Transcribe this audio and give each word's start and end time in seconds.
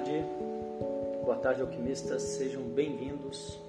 Tarde, 0.00 0.24
boa 1.22 1.36
tarde, 1.36 1.60
alquimistas, 1.60 2.22
sejam 2.22 2.62
bem-vindos. 2.62 3.60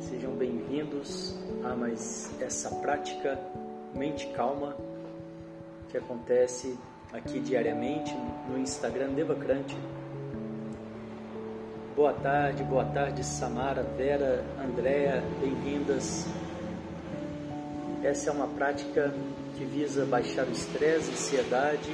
Sejam 0.00 0.32
bem-vindos 0.32 1.36
a 1.62 1.74
mais 1.74 2.30
essa 2.40 2.70
prática 2.76 3.38
Mente 3.94 4.28
Calma 4.28 4.74
que 5.90 5.98
acontece 5.98 6.78
aqui 7.12 7.38
diariamente 7.40 8.14
no 8.48 8.56
Instagram 8.58 9.10
Devacrante. 9.10 9.76
Boa 11.94 12.14
tarde, 12.14 12.64
boa 12.64 12.86
tarde, 12.86 13.22
Samara, 13.22 13.82
Vera, 13.82 14.42
Andréa, 14.58 15.22
bem-vindas. 15.38 16.24
Essa 18.02 18.30
é 18.30 18.32
uma 18.32 18.48
prática 18.48 19.12
que 19.54 19.66
visa 19.66 20.06
baixar 20.06 20.46
o 20.46 20.50
estresse, 20.50 21.10
ansiedade, 21.10 21.92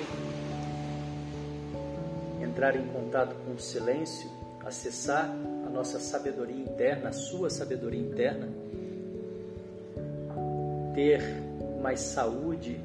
entrar 2.54 2.76
em 2.76 2.86
contato 2.86 3.34
com 3.44 3.54
o 3.54 3.58
silêncio, 3.58 4.30
acessar 4.64 5.28
a 5.66 5.68
nossa 5.68 5.98
sabedoria 5.98 6.54
interna, 6.54 7.08
a 7.08 7.12
sua 7.12 7.50
sabedoria 7.50 8.00
interna, 8.00 8.48
ter 10.94 11.20
mais 11.82 11.98
saúde, 11.98 12.80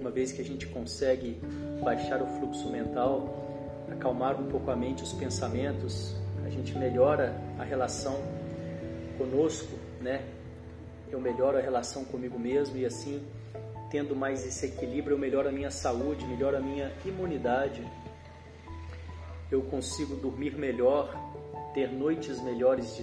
uma 0.00 0.10
vez 0.10 0.32
que 0.32 0.42
a 0.42 0.44
gente 0.44 0.66
consegue 0.66 1.40
baixar 1.84 2.20
o 2.20 2.26
fluxo 2.26 2.68
mental, 2.68 3.86
acalmar 3.92 4.40
um 4.40 4.48
pouco 4.48 4.72
a 4.72 4.76
mente, 4.76 5.04
os 5.04 5.12
pensamentos, 5.12 6.16
a 6.44 6.50
gente 6.50 6.76
melhora 6.76 7.32
a 7.60 7.62
relação 7.62 8.20
conosco, 9.16 9.78
né? 10.00 10.24
Eu 11.12 11.20
melhoro 11.20 11.58
a 11.58 11.60
relação 11.60 12.04
comigo 12.04 12.36
mesmo 12.36 12.76
e 12.76 12.84
assim, 12.84 13.22
tendo 13.88 14.16
mais 14.16 14.44
esse 14.44 14.66
equilíbrio, 14.66 15.14
eu 15.14 15.18
melhoro 15.18 15.48
a 15.48 15.52
minha 15.52 15.70
saúde, 15.70 16.26
melhoro 16.26 16.56
a 16.56 16.60
minha 16.60 16.92
imunidade. 17.04 17.86
Eu 19.50 19.62
consigo 19.62 20.16
dormir 20.16 20.56
melhor, 20.56 21.14
ter 21.72 21.92
noites 21.92 22.40
melhores 22.42 22.96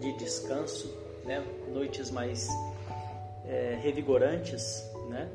de 0.00 0.12
descanso, 0.18 0.94
né? 1.24 1.44
Noites 1.72 2.10
mais 2.10 2.48
é, 3.46 3.78
revigorantes, 3.80 4.84
né? 5.08 5.28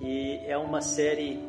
E 0.00 0.40
é 0.46 0.56
uma 0.56 0.80
série, 0.80 1.40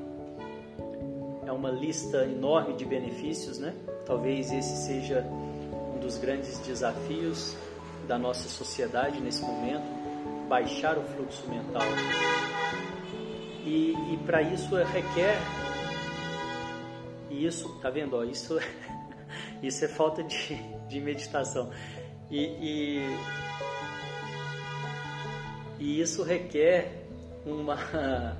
é 1.45 1.51
uma 1.51 1.69
lista 1.69 2.25
enorme 2.25 2.73
de 2.73 2.83
benefícios, 2.83 3.57
né? 3.57 3.73
Talvez 4.05 4.51
esse 4.51 4.87
seja 4.87 5.25
um 5.95 5.99
dos 5.99 6.17
grandes 6.17 6.57
desafios 6.59 7.55
da 8.07 8.17
nossa 8.17 8.49
sociedade 8.49 9.21
nesse 9.21 9.41
momento, 9.41 9.85
baixar 10.49 10.97
o 10.97 11.03
fluxo 11.03 11.47
mental. 11.47 11.83
E, 13.63 13.95
e 14.11 14.19
para 14.25 14.41
isso 14.41 14.75
requer, 14.75 15.37
isso, 17.45 17.79
tá 17.81 17.89
vendo? 17.89 18.15
Ó, 18.15 18.23
isso, 18.23 18.57
isso 19.61 19.85
é 19.85 19.87
falta 19.87 20.23
de, 20.23 20.55
de 20.87 20.99
meditação. 20.99 21.69
E, 22.29 22.39
e, 22.39 23.17
e 25.79 26.01
isso 26.01 26.23
requer 26.23 27.05
uma, 27.45 27.77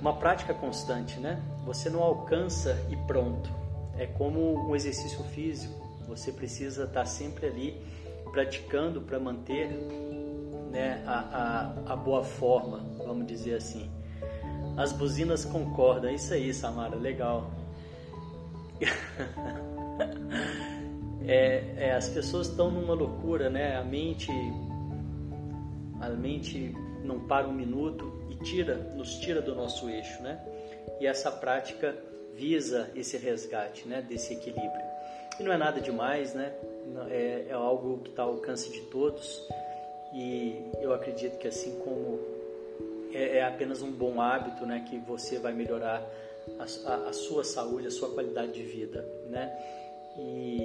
uma 0.00 0.16
prática 0.16 0.54
constante, 0.54 1.18
né? 1.20 1.42
Você 1.64 1.90
não 1.90 2.02
alcança 2.02 2.76
e 2.90 2.96
pronto. 2.96 3.50
É 3.98 4.06
como 4.06 4.68
um 4.68 4.74
exercício 4.74 5.22
físico. 5.24 5.88
Você 6.08 6.32
precisa 6.32 6.84
estar 6.84 7.04
sempre 7.04 7.46
ali 7.46 7.80
praticando 8.32 9.00
para 9.00 9.18
manter 9.18 9.68
né, 10.70 11.02
a, 11.06 11.72
a, 11.86 11.92
a, 11.92 11.96
boa 11.96 12.22
forma, 12.22 12.78
vamos 13.04 13.26
dizer 13.26 13.54
assim. 13.54 13.90
As 14.76 14.92
buzinas 14.92 15.44
concordam, 15.44 16.10
é 16.10 16.14
isso 16.14 16.32
aí, 16.32 16.54
Samara, 16.54 16.96
legal. 16.96 17.50
É, 21.26 21.64
é, 21.76 21.92
as 21.92 22.08
pessoas 22.08 22.48
estão 22.48 22.70
numa 22.70 22.94
loucura, 22.94 23.50
né? 23.50 23.76
A 23.76 23.84
mente, 23.84 24.30
a 26.00 26.08
mente 26.10 26.74
não 27.04 27.20
para 27.20 27.46
um 27.48 27.52
minuto 27.52 28.24
e 28.30 28.36
tira, 28.36 28.74
nos 28.74 29.18
tira 29.18 29.40
do 29.42 29.54
nosso 29.54 29.88
eixo, 29.88 30.22
né? 30.22 30.40
E 31.00 31.06
essa 31.06 31.30
prática 31.30 31.96
visa 32.34 32.90
esse 32.94 33.16
resgate, 33.16 33.86
né? 33.86 34.02
Desse 34.02 34.34
equilíbrio. 34.34 34.90
E 35.38 35.42
não 35.42 35.52
é 35.52 35.56
nada 35.56 35.80
demais, 35.80 36.34
né? 36.34 36.52
É, 37.10 37.46
é 37.48 37.52
algo 37.52 37.98
que 37.98 38.10
está 38.10 38.22
ao 38.22 38.30
alcance 38.30 38.70
de 38.70 38.80
todos 38.82 39.46
e 40.12 40.60
eu 40.80 40.92
acredito 40.92 41.38
que 41.38 41.46
assim 41.46 41.78
como 41.80 42.18
é, 43.12 43.38
é 43.38 43.44
apenas 43.44 43.80
um 43.80 43.90
bom 43.90 44.20
hábito, 44.20 44.66
né? 44.66 44.84
Que 44.88 44.98
você 44.98 45.38
vai 45.38 45.52
melhorar 45.52 46.02
a, 46.58 46.90
a, 46.92 47.08
a 47.08 47.12
sua 47.12 47.44
saúde, 47.44 47.86
a 47.86 47.90
sua 47.90 48.10
qualidade 48.10 48.52
de 48.52 48.62
vida, 48.62 49.06
né? 49.28 49.50
E 50.18 50.60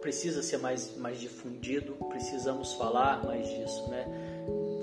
precisa 0.00 0.42
ser 0.42 0.58
mais, 0.58 0.96
mais 0.96 1.20
difundido, 1.20 1.94
precisamos 2.08 2.74
falar 2.74 3.24
mais 3.24 3.48
disso, 3.48 3.88
né? 3.88 4.06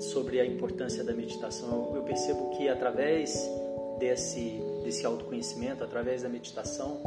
Sobre 0.00 0.40
a 0.40 0.46
importância 0.46 1.04
da 1.04 1.12
meditação. 1.12 1.94
Eu 1.94 2.02
percebo 2.02 2.50
que 2.56 2.68
através 2.68 3.48
desse, 3.98 4.58
desse 4.82 5.04
autoconhecimento, 5.04 5.84
através 5.84 6.22
da 6.22 6.28
meditação, 6.28 7.00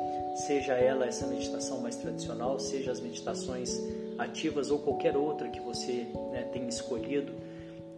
seja 0.48 0.74
ela 0.74 1.06
essa 1.06 1.26
meditação 1.26 1.82
mais 1.82 1.96
tradicional, 1.96 2.60
seja 2.60 2.92
as 2.92 3.00
meditações 3.00 3.80
ativas 4.18 4.70
ou 4.70 4.80
qualquer 4.80 5.18
outra 5.18 5.50
que 5.50 5.60
você 5.60 6.06
né, 6.32 6.48
tenha 6.54 6.70
escolhido, 6.70 7.34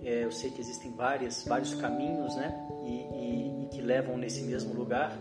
é, 0.05 0.23
eu 0.23 0.31
sei 0.31 0.51
que 0.51 0.61
existem 0.61 0.91
várias, 0.91 1.43
vários 1.45 1.73
caminhos 1.73 2.35
né, 2.35 2.53
e, 2.85 2.91
e, 2.91 3.63
e 3.63 3.67
que 3.69 3.81
levam 3.81 4.15
nesse 4.17 4.43
mesmo 4.43 4.73
lugar. 4.73 5.17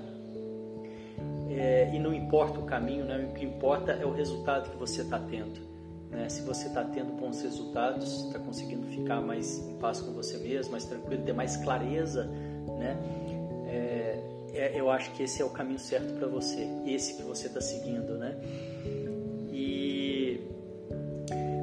É, 1.49 1.91
e 1.95 1.99
não 1.99 2.12
importa 2.12 2.59
o 2.59 2.65
caminho, 2.65 3.05
né, 3.05 3.28
o 3.31 3.33
que 3.33 3.44
importa 3.44 3.93
é 3.93 4.05
o 4.05 4.12
resultado 4.12 4.71
que 4.71 4.77
você 4.77 5.00
está 5.00 5.19
tendo. 5.19 5.61
Né? 6.11 6.28
Se 6.28 6.43
você 6.43 6.67
está 6.67 6.84
tendo 6.84 7.12
bons 7.19 7.41
resultados, 7.43 8.27
está 8.27 8.39
conseguindo 8.39 8.87
ficar 8.89 9.21
mais 9.23 9.59
em 9.59 9.77
paz 9.78 10.00
com 10.00 10.12
você 10.12 10.37
mesmo, 10.39 10.73
mais 10.73 10.84
tranquilo, 10.84 11.23
ter 11.25 11.33
mais 11.33 11.56
clareza, 11.56 12.25
né? 12.78 12.97
É, 13.67 14.21
é, 14.53 14.73
eu 14.81 14.91
acho 14.91 15.11
que 15.12 15.25
esse 15.25 15.43
é 15.43 15.44
o 15.44 15.50
caminho 15.50 15.81
certo 15.81 16.15
para 16.15 16.28
você, 16.28 16.69
esse 16.87 17.15
que 17.15 17.23
você 17.23 17.49
está 17.49 17.61
seguindo, 17.61 18.17
né? 18.17 18.37
E 19.53 20.41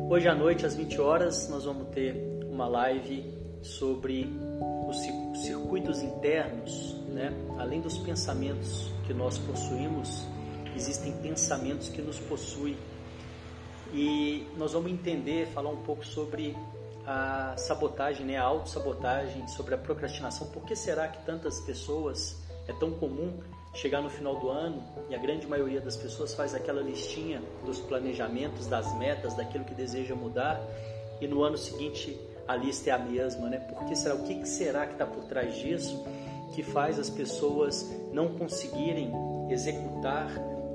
hoje 0.10 0.28
à 0.28 0.36
noite, 0.36 0.66
às 0.66 0.76
20 0.76 1.00
horas, 1.00 1.48
nós 1.48 1.64
vamos 1.64 1.88
ter 1.90 2.31
uma 2.52 2.68
live 2.68 3.34
sobre 3.64 4.30
os 4.88 4.98
circuitos 5.42 6.02
internos, 6.02 6.94
né? 7.08 7.34
Além 7.58 7.80
dos 7.80 7.98
pensamentos 7.98 8.92
que 9.08 9.14
nós 9.14 9.38
possuímos, 9.38 10.26
existem 10.76 11.14
pensamentos 11.14 11.88
que 11.88 12.02
nos 12.02 12.20
possuem. 12.20 12.78
E 13.94 14.48
nós 14.58 14.74
vamos 14.74 14.92
entender, 14.92 15.48
falar 15.48 15.70
um 15.70 15.82
pouco 15.84 16.06
sobre 16.06 16.56
a 17.06 17.56
sabotagem, 17.58 18.26
né? 18.26 18.38
a 18.38 18.44
autossabotagem, 18.44 19.48
sobre 19.48 19.74
a 19.74 19.78
procrastinação. 19.78 20.48
Por 20.48 20.64
que 20.64 20.76
será 20.76 21.08
que 21.08 21.26
tantas 21.26 21.60
pessoas 21.62 22.38
é 22.68 22.74
tão 22.74 22.92
comum 22.92 23.40
chegar 23.74 24.02
no 24.02 24.10
final 24.10 24.36
do 24.38 24.50
ano 24.50 24.84
e 25.10 25.16
a 25.16 25.18
grande 25.18 25.48
maioria 25.48 25.82
das 25.82 25.96
pessoas 25.96 26.34
faz 26.34 26.54
aquela 26.54 26.82
listinha 26.82 27.42
dos 27.66 27.80
planejamentos, 27.80 28.68
das 28.68 28.94
metas, 28.98 29.34
daquilo 29.36 29.64
que 29.64 29.74
deseja 29.74 30.14
mudar 30.16 30.62
e 31.22 31.28
no 31.28 31.44
ano 31.44 31.58
seguinte 31.58 32.20
a 32.52 32.56
lista 32.56 32.90
é 32.90 32.94
a 32.94 32.98
mesma, 32.98 33.50
né? 33.50 33.60
Porque 33.60 33.96
será 33.96 34.16
o 34.16 34.24
que 34.24 34.46
será 34.46 34.86
que 34.86 34.94
está 34.94 35.06
por 35.06 35.24
trás 35.24 35.56
disso 35.56 36.04
que 36.54 36.62
faz 36.62 37.00
as 37.00 37.10
pessoas 37.10 37.90
não 38.12 38.38
conseguirem 38.38 39.12
executar 39.50 40.28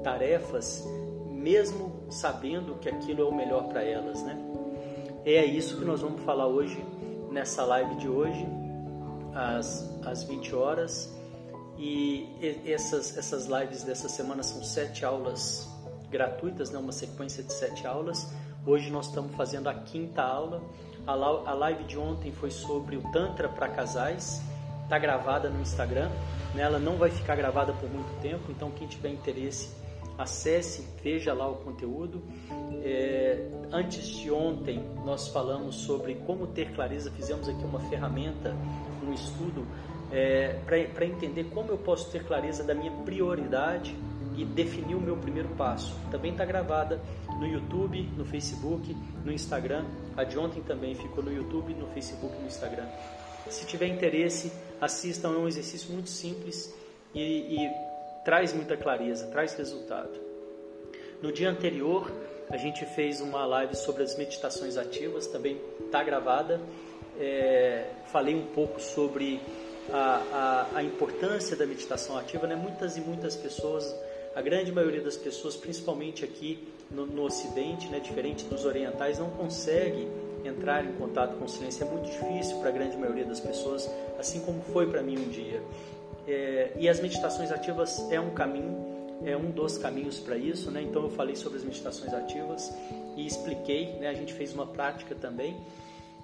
tarefas 0.03 0.83
mesmo 1.31 2.07
sabendo 2.11 2.77
que 2.77 2.89
aquilo 2.89 3.23
é 3.23 3.25
o 3.25 3.35
melhor 3.35 3.69
para 3.69 3.83
elas, 3.83 4.23
né? 4.23 4.37
É 5.25 5.45
isso 5.45 5.79
que 5.79 5.85
nós 5.85 6.01
vamos 6.01 6.23
falar 6.23 6.47
hoje 6.47 6.83
nessa 7.31 7.65
live 7.65 7.97
de 7.97 8.09
hoje 8.09 8.47
às, 9.35 9.89
às 10.05 10.23
20 10.23 10.55
horas 10.55 11.15
e 11.79 12.27
essas, 12.65 13.17
essas 13.19 13.47
lives 13.47 13.83
dessa 13.83 14.09
semana 14.09 14.43
são 14.43 14.65
sete 14.65 15.05
aulas 15.05 15.69
gratuitas, 16.11 16.71
né? 16.71 16.79
uma 16.79 16.93
sequência 16.93 17.43
de 17.43 17.53
sete 17.53 17.87
aulas. 17.87 18.27
Hoje 18.65 18.91
nós 18.91 19.09
estamos 19.09 19.35
fazendo 19.37 19.69
a 19.69 19.75
quinta 19.75 20.23
aula. 20.23 20.63
A, 21.07 21.15
live 21.15 21.85
de 21.85 21.97
ontem 21.97 22.33
foi 22.33 22.51
sobre 22.51 22.97
o 22.97 23.03
Tantra 23.13 23.49
para 23.49 23.69
casais, 23.69 24.43
está 24.83 24.99
gravada 24.99 25.49
no 25.49 25.61
Instagram. 25.61 26.11
Né? 26.53 26.63
Ela 26.63 26.81
não 26.81 26.97
vai 26.97 27.11
ficar 27.11 27.37
gravada 27.37 27.73
por 27.73 27.89
muito 27.89 28.21
tempo, 28.21 28.51
então 28.51 28.71
quem 28.73 28.89
tiver 28.89 29.11
interesse, 29.11 29.71
acesse, 30.19 30.89
veja 31.03 31.33
lá 31.33 31.49
o 31.49 31.57
conteúdo. 31.57 32.23
É, 32.83 33.49
antes 33.71 34.09
de 34.09 34.33
ontem, 34.33 34.83
nós 35.05 35.29
falamos 35.29 35.77
sobre 35.77 36.17
como 36.27 36.49
ter 36.49 36.73
clareza, 36.73 37.11
fizemos 37.13 37.49
aqui 37.49 37.65
uma 37.65 37.81
ferramenta, 37.81 38.57
um 39.07 39.13
estudo 39.13 39.65
é, 40.11 40.59
para 40.67 41.07
entender 41.07 41.45
como 41.45 41.71
eu 41.71 41.79
posso 41.79 42.11
ter 42.11 42.25
clareza 42.25 42.65
da 42.65 42.75
minha 42.75 42.91
prioridade 43.05 43.97
e 44.37 44.45
definir 44.45 44.95
o 44.95 45.01
meu 45.01 45.17
primeiro 45.17 45.49
passo. 45.51 45.95
Também 46.11 46.33
está 46.33 46.45
gravada 46.45 47.01
no 47.39 47.47
YouTube, 47.47 48.03
no 48.17 48.25
Facebook, 48.25 48.97
no 49.25 49.33
Instagram. 49.33 49.85
A 50.17 50.25
de 50.25 50.39
ontem 50.39 50.63
também 50.63 50.95
ficou 50.95 51.23
no 51.23 51.33
YouTube, 51.33 51.75
no 51.75 51.87
Facebook 51.89 52.35
e 52.37 52.41
no 52.41 52.47
Instagram. 52.47 52.87
Se 53.49 53.67
tiver 53.67 53.87
interesse, 53.87 54.53
assistam, 54.81 55.29
é 55.29 55.39
um 55.39 55.49
exercício 55.49 55.93
muito 55.93 56.09
simples 56.09 56.75
e, 57.15 57.21
e 57.21 57.71
traz 58.25 58.53
muita 58.53 58.77
clareza, 58.77 59.27
traz 59.29 59.55
resultado. 59.55 60.19
No 61.23 61.33
dia 61.33 61.49
anterior, 61.49 62.11
a 62.51 62.57
gente 62.57 62.85
fez 62.85 63.21
uma 63.21 63.45
live 63.47 63.75
sobre 63.75 64.03
as 64.03 64.17
meditações 64.17 64.77
ativas, 64.77 65.27
também 65.27 65.61
está 65.85 66.03
gravada. 66.03 66.61
É, 67.19 67.89
falei 68.07 68.35
um 68.35 68.47
pouco 68.47 68.81
sobre 68.81 69.41
a, 69.93 70.67
a, 70.73 70.79
a, 70.79 70.83
importância 70.83 71.57
da 71.57 71.67
meditação 71.67 72.19
ativa. 72.19 72.47
Né? 72.47 72.55
Muitas 72.55 72.97
e 72.97 73.01
muitas 73.01 73.35
pessoas, 73.37 73.95
a 74.37 74.43
grande 74.43 74.71
maioria 74.71 75.01
das 75.01 75.17
pessoas, 75.17 75.57
principalmente 75.57 76.23
aqui 76.23 76.69
no, 76.91 77.07
no 77.07 77.23
Ocidente, 77.23 77.89
né, 77.89 77.99
diferente 77.99 78.45
dos 78.45 78.67
orientais, 78.67 79.19
não 79.19 79.31
consegue 79.31 80.07
entrar 80.45 80.85
em 80.85 80.93
contato 80.93 81.39
com 81.39 81.47
o 81.47 81.49
silêncio. 81.49 81.87
É 81.87 81.91
muito 81.91 82.05
difícil 82.05 82.59
para 82.59 82.69
a 82.69 82.73
grande 82.73 82.99
maioria 82.99 83.25
das 83.25 83.41
pessoas, 83.41 83.91
assim 84.19 84.41
como 84.41 84.61
foi 84.61 84.87
para 84.89 85.03
mim 85.03 85.17
um 85.17 85.29
dia. 85.31 85.63
É, 86.29 86.73
e 86.79 86.87
as 86.87 87.01
meditações 87.01 87.51
ativas 87.51 88.07
é 88.11 88.21
um 88.21 88.35
caminho, 88.35 89.19
é 89.25 89.35
um 89.35 89.51
dos 89.51 89.79
caminhos 89.79 90.19
para 90.19 90.37
isso. 90.37 90.71
Né? 90.71 90.83
Então 90.83 91.03
eu 91.05 91.11
falei 91.11 91.35
sobre 91.35 91.57
as 91.57 91.65
meditações 91.65 92.13
ativas 92.13 92.77
e 93.17 93.27
expliquei. 93.27 93.95
Né? 93.95 94.09
A 94.09 94.15
gente 94.15 94.35
fez 94.35 94.53
uma 94.53 94.67
prática 94.67 95.15
também. 95.15 95.57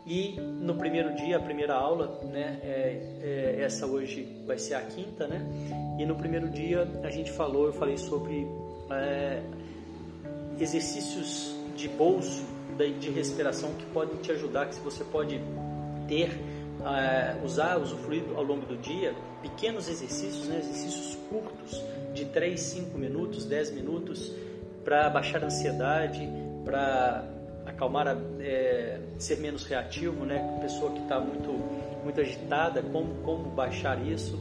E 0.04 0.36
no 0.40 0.74
primeiro 0.74 1.14
dia, 1.14 1.36
a 1.36 1.40
primeira 1.40 1.74
aula, 1.74 2.20
né, 2.24 2.58
é, 2.62 3.00
é, 3.22 3.62
essa 3.62 3.86
hoje 3.86 4.28
vai 4.46 4.58
ser 4.58 4.74
a 4.74 4.82
quinta, 4.82 5.28
né? 5.28 5.46
E 5.98 6.04
no 6.04 6.16
primeiro 6.16 6.48
dia 6.50 6.88
a 7.04 7.10
gente 7.10 7.30
falou, 7.30 7.66
eu 7.66 7.72
falei 7.72 7.96
sobre 7.96 8.46
é, 8.90 9.42
exercícios 10.58 11.54
de 11.76 11.88
bolso, 11.88 12.44
de 12.98 13.10
respiração 13.10 13.74
que 13.74 13.84
podem 13.86 14.16
te 14.16 14.32
ajudar, 14.32 14.66
que 14.66 14.80
você 14.80 15.04
pode 15.04 15.40
ter, 16.08 16.30
é, 16.84 17.36
usar, 17.44 17.78
usufruir 17.78 18.24
ao 18.34 18.42
longo 18.42 18.66
do 18.66 18.76
dia, 18.76 19.14
pequenos 19.40 19.88
exercícios, 19.88 20.48
né, 20.48 20.58
exercícios 20.58 21.16
curtos, 21.30 21.80
de 22.12 22.24
3, 22.26 22.60
5 22.60 22.98
minutos, 22.98 23.44
10 23.44 23.70
minutos, 23.72 24.32
para 24.84 25.08
baixar 25.08 25.42
a 25.42 25.46
ansiedade, 25.46 26.28
para 26.64 27.24
acalmar, 27.72 28.16
é, 28.40 29.00
ser 29.18 29.38
menos 29.38 29.64
reativo, 29.64 30.24
né? 30.24 30.58
Pessoa 30.60 30.92
que 30.92 31.00
está 31.00 31.18
muito, 31.18 31.50
muito 32.04 32.20
agitada, 32.20 32.82
como, 32.82 33.14
como 33.22 33.50
baixar 33.50 34.04
isso, 34.06 34.38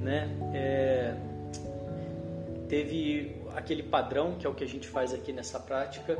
né? 0.00 0.28
É, 0.54 1.14
teve 2.68 3.42
aquele 3.54 3.82
padrão 3.82 4.36
que 4.38 4.46
é 4.46 4.50
o 4.50 4.54
que 4.54 4.64
a 4.64 4.68
gente 4.68 4.88
faz 4.88 5.12
aqui 5.12 5.32
nessa 5.32 5.58
prática. 5.58 6.18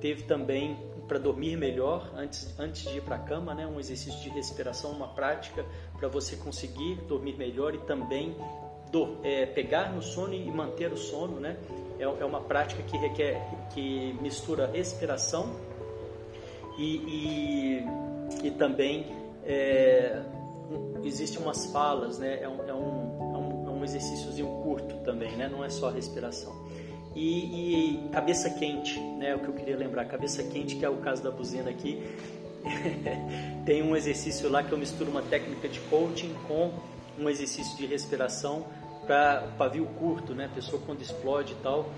Teve 0.00 0.24
também 0.24 0.76
para 1.08 1.18
dormir 1.18 1.56
melhor 1.56 2.10
antes, 2.16 2.58
antes 2.58 2.90
de 2.90 2.98
ir 2.98 3.02
para 3.02 3.16
a 3.16 3.18
cama, 3.18 3.54
né? 3.54 3.66
Um 3.66 3.78
exercício 3.78 4.20
de 4.20 4.30
respiração, 4.30 4.90
uma 4.90 5.08
prática 5.08 5.64
para 5.98 6.08
você 6.08 6.36
conseguir 6.36 6.96
dormir 7.08 7.36
melhor 7.36 7.74
e 7.74 7.78
também 7.78 8.36
do, 8.90 9.18
é, 9.22 9.46
pegar 9.46 9.92
no 9.92 10.02
sono 10.02 10.34
e 10.34 10.50
manter 10.50 10.92
o 10.92 10.96
sono, 10.96 11.40
né? 11.40 11.56
É, 11.98 12.04
é 12.04 12.24
uma 12.24 12.40
prática 12.40 12.82
que 12.82 12.96
requer 12.96 13.40
que 13.72 14.16
mistura 14.20 14.66
respiração 14.66 15.54
e, 16.78 16.96
e, 18.42 18.46
e 18.46 18.50
também 18.52 19.06
é, 19.44 20.22
existem 21.02 21.40
umas 21.40 21.66
falas, 21.66 22.18
né? 22.18 22.40
É 22.42 22.48
um, 22.48 22.68
é 22.68 22.74
um, 22.74 23.34
é 23.34 23.38
um, 23.38 23.68
é 23.68 23.70
um 23.70 23.84
exercíciozinho 23.84 24.48
curto 24.62 24.96
também, 25.04 25.32
né? 25.36 25.48
Não 25.48 25.64
é 25.64 25.68
só 25.68 25.90
respiração. 25.90 26.52
E, 27.14 28.00
e, 28.04 28.08
cabeça 28.08 28.50
quente, 28.50 28.98
né? 28.98 29.34
O 29.36 29.38
que 29.38 29.48
eu 29.48 29.54
queria 29.54 29.76
lembrar, 29.76 30.04
cabeça 30.06 30.42
quente, 30.42 30.76
que 30.76 30.84
é 30.84 30.88
o 30.88 30.96
caso 30.96 31.22
da 31.22 31.30
buzina 31.30 31.70
aqui. 31.70 32.02
Tem 33.64 33.82
um 33.82 33.94
exercício 33.94 34.50
lá 34.50 34.62
que 34.62 34.72
eu 34.72 34.78
misturo 34.78 35.10
uma 35.10 35.22
técnica 35.22 35.68
de 35.68 35.78
coaching 35.80 36.34
com 36.48 36.72
um 37.18 37.28
exercício 37.28 37.76
de 37.76 37.86
respiração 37.86 38.66
para 39.06 39.52
pavio 39.58 39.86
curto, 39.98 40.34
né? 40.34 40.50
Pessoa 40.52 40.82
quando 40.84 41.02
explode 41.02 41.52
e 41.52 41.56
tal. 41.56 41.88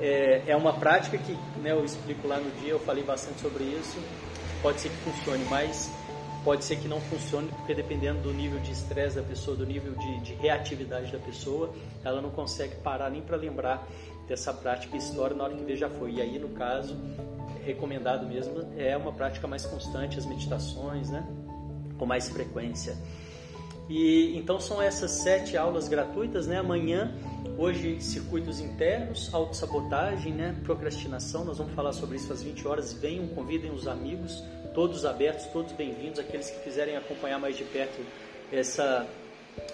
É, 0.00 0.42
é 0.48 0.56
uma 0.56 0.72
prática 0.72 1.16
que 1.16 1.32
né, 1.60 1.72
eu 1.72 1.84
explico 1.84 2.26
lá 2.26 2.38
no 2.38 2.50
dia, 2.60 2.70
eu 2.70 2.80
falei 2.80 3.04
bastante 3.04 3.40
sobre 3.40 3.64
isso 3.64 3.98
pode 4.64 4.80
ser 4.80 4.88
que 4.88 4.96
funcione, 4.96 5.44
mas 5.44 5.92
pode 6.42 6.64
ser 6.64 6.76
que 6.76 6.88
não 6.88 6.98
funcione, 6.98 7.48
porque 7.48 7.74
dependendo 7.74 8.22
do 8.22 8.32
nível 8.32 8.58
de 8.60 8.72
estresse 8.72 9.16
da 9.16 9.22
pessoa, 9.22 9.54
do 9.54 9.66
nível 9.66 9.94
de, 9.94 10.20
de, 10.20 10.32
reatividade 10.36 11.12
da 11.12 11.18
pessoa, 11.18 11.70
ela 12.02 12.22
não 12.22 12.30
consegue 12.30 12.76
parar 12.76 13.10
nem 13.10 13.20
para 13.20 13.36
lembrar 13.36 13.86
dessa 14.26 14.54
prática 14.54 14.96
e 14.96 14.98
história 14.98 15.36
na 15.36 15.44
hora 15.44 15.54
que 15.54 15.76
já 15.76 15.90
foi. 15.90 16.12
E 16.12 16.22
aí, 16.22 16.38
no 16.38 16.48
caso, 16.48 16.96
recomendado 17.62 18.26
mesmo 18.26 18.54
é 18.78 18.96
uma 18.96 19.12
prática 19.12 19.46
mais 19.46 19.66
constante, 19.66 20.18
as 20.18 20.24
meditações, 20.24 21.10
né? 21.10 21.26
Com 21.98 22.06
mais 22.06 22.30
frequência. 22.30 22.96
E 23.88 24.36
então 24.36 24.58
são 24.58 24.80
essas 24.80 25.10
sete 25.10 25.56
aulas 25.56 25.88
gratuitas, 25.88 26.46
né? 26.46 26.58
Amanhã, 26.58 27.14
hoje, 27.58 28.00
circuitos 28.00 28.60
internos, 28.60 29.32
autossabotagem, 29.32 30.32
né? 30.32 30.56
Procrastinação, 30.64 31.44
nós 31.44 31.58
vamos 31.58 31.74
falar 31.74 31.92
sobre 31.92 32.16
isso 32.16 32.32
às 32.32 32.42
20 32.42 32.66
horas. 32.66 32.92
Venham, 32.94 33.26
convidem 33.28 33.70
os 33.70 33.86
amigos 33.86 34.42
todos 34.74 35.04
abertos, 35.04 35.46
todos 35.46 35.72
bem-vindos. 35.72 36.18
Aqueles 36.18 36.50
que 36.50 36.60
quiserem 36.60 36.96
acompanhar 36.96 37.38
mais 37.38 37.56
de 37.56 37.64
perto 37.64 38.00
essa, 38.50 39.06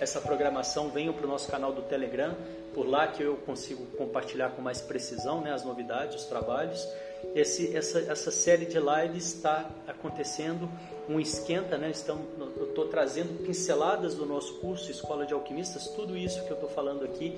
essa 0.00 0.21
programação, 0.21 0.88
venham 0.91 1.12
para 1.12 1.27
o 1.27 1.29
nosso 1.29 1.50
canal 1.50 1.73
do 1.73 1.82
Telegram, 1.82 2.35
por 2.75 2.88
lá 2.88 3.06
que 3.06 3.23
eu 3.23 3.37
consigo 3.37 3.85
compartilhar 3.97 4.50
com 4.50 4.62
mais 4.62 4.81
precisão 4.81 5.41
né, 5.41 5.53
as 5.53 5.65
novidades, 5.65 6.17
os 6.17 6.25
trabalhos. 6.25 6.88
Esse, 7.35 7.77
essa, 7.77 7.99
essa 8.00 8.31
série 8.31 8.65
de 8.65 8.79
lives 8.79 9.35
está 9.35 9.71
acontecendo 9.87 10.69
um 11.09 11.21
esquenta, 11.21 11.77
né? 11.77 11.91
Estamos, 11.91 12.25
eu 12.56 12.69
estou 12.69 12.88
trazendo 12.88 13.44
pinceladas 13.44 14.15
do 14.15 14.25
nosso 14.25 14.55
curso 14.55 14.91
Escola 14.91 15.27
de 15.27 15.35
Alquimistas. 15.35 15.88
Tudo 15.88 16.17
isso 16.17 16.43
que 16.44 16.50
eu 16.50 16.55
estou 16.55 16.71
falando 16.71 17.05
aqui 17.05 17.37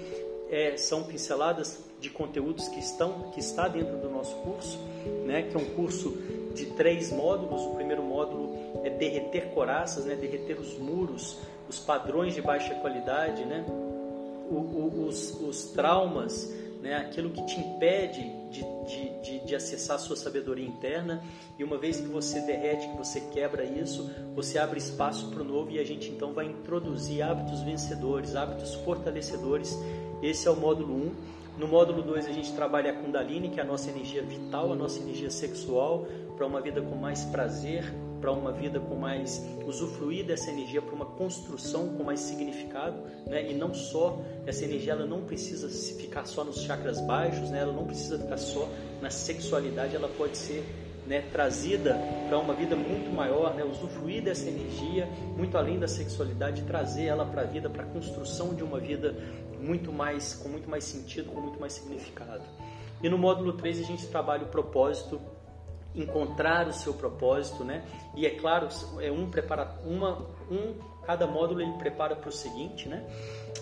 é, 0.50 0.77
são 0.77 1.03
pinceladas 1.03 1.81
de 1.99 2.11
conteúdos 2.11 2.69
que 2.69 2.79
estão 2.79 3.31
que 3.31 3.41
está 3.41 3.67
dentro 3.67 3.97
do 3.97 4.09
nosso 4.09 4.37
curso, 4.37 4.79
né? 5.27 5.43
Que 5.43 5.56
é 5.56 5.59
um 5.59 5.75
curso 5.75 6.16
de 6.54 6.66
três 6.66 7.11
módulos. 7.12 7.62
O 7.62 7.75
primeiro 7.75 8.02
módulo 8.02 8.80
é 8.85 8.90
derreter 8.90 9.50
coraças, 9.50 10.04
né? 10.04 10.14
derreter 10.14 10.59
os 10.59 10.78
muros, 10.78 11.38
os 11.68 11.78
padrões 11.78 12.35
de 12.35 12.42
baixa 12.42 12.75
qualidade, 12.76 13.44
né? 13.44 13.64
O, 14.50 14.54
o, 14.54 15.06
os, 15.09 15.40
os 15.40 15.64
traumas, 15.66 16.52
né? 16.82 16.97
aquilo 16.97 17.30
que 17.30 17.44
te 17.47 17.59
impede 17.59 18.21
de, 18.50 18.62
de, 18.87 19.21
de, 19.23 19.47
de 19.47 19.54
acessar 19.54 19.97
a 19.97 19.99
sua 19.99 20.16
sabedoria 20.16 20.66
interna. 20.66 21.23
E 21.59 21.64
uma 21.64 21.78
vez 21.78 21.99
que 21.99 22.09
você 22.09 22.40
derrete, 22.40 22.88
que 22.88 22.97
você 22.97 23.21
quebra 23.32 23.64
isso, 23.64 24.11
você 24.35 24.59
abre 24.59 24.78
espaço 24.78 25.30
para 25.30 25.42
o 25.42 25.44
novo 25.44 25.71
e 25.71 25.78
a 25.78 25.85
gente 25.85 26.11
então 26.11 26.32
vai 26.32 26.47
introduzir 26.47 27.23
hábitos 27.23 27.62
vencedores, 27.62 28.37
hábitos 28.37 28.75
fortalecedores. 28.75 29.78
Esse 30.23 30.47
é 30.47 30.50
o 30.50 30.56
módulo 30.56 30.94
1. 30.94 31.42
No 31.59 31.68
módulo 31.68 32.02
2 32.02 32.26
a 32.26 32.32
gente 32.32 32.52
trabalha 32.52 32.92
a 32.92 32.94
Kundalini, 32.94 33.50
que 33.50 33.61
é 33.61 33.62
a 33.62 33.66
nossa 33.66 33.90
energia 33.90 34.23
vital, 34.23 34.73
a 34.73 34.75
nossa 34.75 34.99
energia 35.00 35.30
sexual, 35.30 36.06
para 36.37 36.47
uma 36.47 36.61
vida 36.61 36.81
com 36.81 36.97
mais 36.97 37.25
prazer, 37.25 37.85
para 38.21 38.31
uma 38.31 38.53
vida 38.53 38.79
com 38.79 38.95
mais 38.95 39.45
usufruir 39.67 40.25
dessa 40.25 40.51
energia 40.51 40.81
para 40.81 40.95
uma 40.95 41.07
construção 41.07 41.89
com 41.89 42.05
mais 42.05 42.21
significado, 42.21 42.97
né? 43.27 43.51
E 43.51 43.55
não 43.55 43.75
só 43.75 44.21
essa 44.47 44.65
energia, 44.65 44.93
ela 44.93 45.07
não 45.07 45.23
precisa 45.23 45.69
ficar 45.99 46.25
só 46.25 46.45
nos 46.45 46.62
chakras 46.62 47.01
baixos, 47.01 47.51
né? 47.51 47.61
Ela 47.61 47.73
não 47.73 47.85
precisa 47.85 48.19
ficar 48.19 48.39
só 48.39 48.69
na 49.01 49.11
sexualidade, 49.11 49.97
ela 49.97 50.09
pode 50.09 50.37
ser 50.37 50.65
né, 51.07 51.23
trazida 51.33 51.99
para 52.29 52.39
uma 52.39 52.55
vida 52.55 52.77
muito 52.77 53.12
maior, 53.12 53.55
né, 53.55 53.65
usufruir 53.65 54.23
dessa 54.23 54.49
energia 54.49 55.07
muito 55.37 55.59
além 55.59 55.79
da 55.79 55.89
sexualidade, 55.89 56.62
trazer 56.62 57.07
ela 57.07 57.27
para 57.27 57.43
a 57.43 57.45
vida, 57.45 57.69
para 57.69 57.83
a 57.83 57.87
construção 57.87 58.55
de 58.55 58.62
uma 58.62 58.79
vida 58.79 59.17
muito 59.61 59.93
mais 59.93 60.35
com 60.35 60.49
muito 60.49 60.71
mais 60.71 60.85
sentido, 60.85 61.31
com 61.33 61.41
muito 61.41 61.59
mais 61.59 61.73
significado. 61.73 62.43
E 63.03 63.09
no 63.09 63.19
módulo 63.19 63.53
3 63.55 63.81
a 63.81 63.83
gente 63.83 64.07
trabalha 64.07 64.45
o 64.45 64.49
propósito 64.49 65.21
encontrar 65.94 66.68
o 66.68 66.72
seu 66.72 66.94
propósito, 66.94 67.64
né? 67.64 67.84
E 68.14 68.26
é 68.26 68.30
claro, 68.30 68.68
é 69.00 69.11
um 69.11 69.28
prepara 69.30 69.78
uma 69.84 70.26
um 70.50 70.75
cada 71.04 71.26
módulo 71.26 71.61
ele 71.61 71.72
prepara 71.72 72.14
para 72.14 72.28
o 72.28 72.32
seguinte, 72.32 72.88
né? 72.88 73.04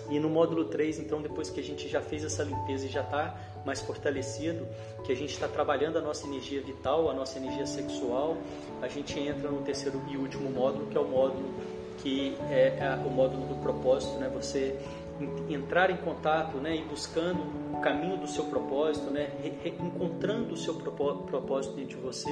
E 0.09 0.19
no 0.19 0.29
módulo 0.29 0.67
3, 0.67 0.99
então, 0.99 1.23
depois 1.23 1.51
que 1.51 1.61
a 1.61 1.63
gente 1.63 1.89
já 1.89 2.01
fez 2.01 2.25
essa 2.25 2.43
limpeza 2.43 2.87
e 2.87 2.89
já 2.89 3.01
está 3.01 3.35
mais 3.65 3.81
fortalecido, 3.81 4.67
que 5.05 5.13
a 5.13 5.17
gente 5.17 5.33
está 5.33 5.49
trabalhando 5.49 5.99
a 5.99 6.01
nossa 6.01 6.27
energia 6.27 6.61
vital, 6.61 7.09
a 7.09 7.15
nossa 7.15 7.39
energia 7.39 7.67
sexual, 7.67 8.37
a 8.83 8.89
gente 8.89 9.19
entra 9.19 9.51
no 9.51 9.63
terceiro 9.63 10.03
e 10.09 10.17
último 10.17 10.51
módulo, 10.51 10.87
que 10.87 10.97
é 10.97 11.01
o 11.01 11.09
módulo 11.09 11.49
que 11.99 12.35
é, 12.49 12.79
é 12.81 13.03
o 13.07 13.11
módulo 13.11 13.47
do 13.47 13.63
propósito, 13.63 14.19
né? 14.19 14.31
Você 14.35 14.79
entrar 15.49 15.91
em 15.91 15.97
contato, 15.97 16.59
né, 16.59 16.77
e 16.77 16.83
buscando 16.83 17.43
o 17.77 17.81
caminho 17.81 18.17
do 18.17 18.27
seu 18.27 18.45
propósito, 18.45 19.11
né, 19.11 19.31
encontrando 19.81 20.55
o 20.55 20.57
seu 20.57 20.75
propósito 20.75 21.75
dentro 21.75 21.97
de 21.97 22.03
você 22.03 22.31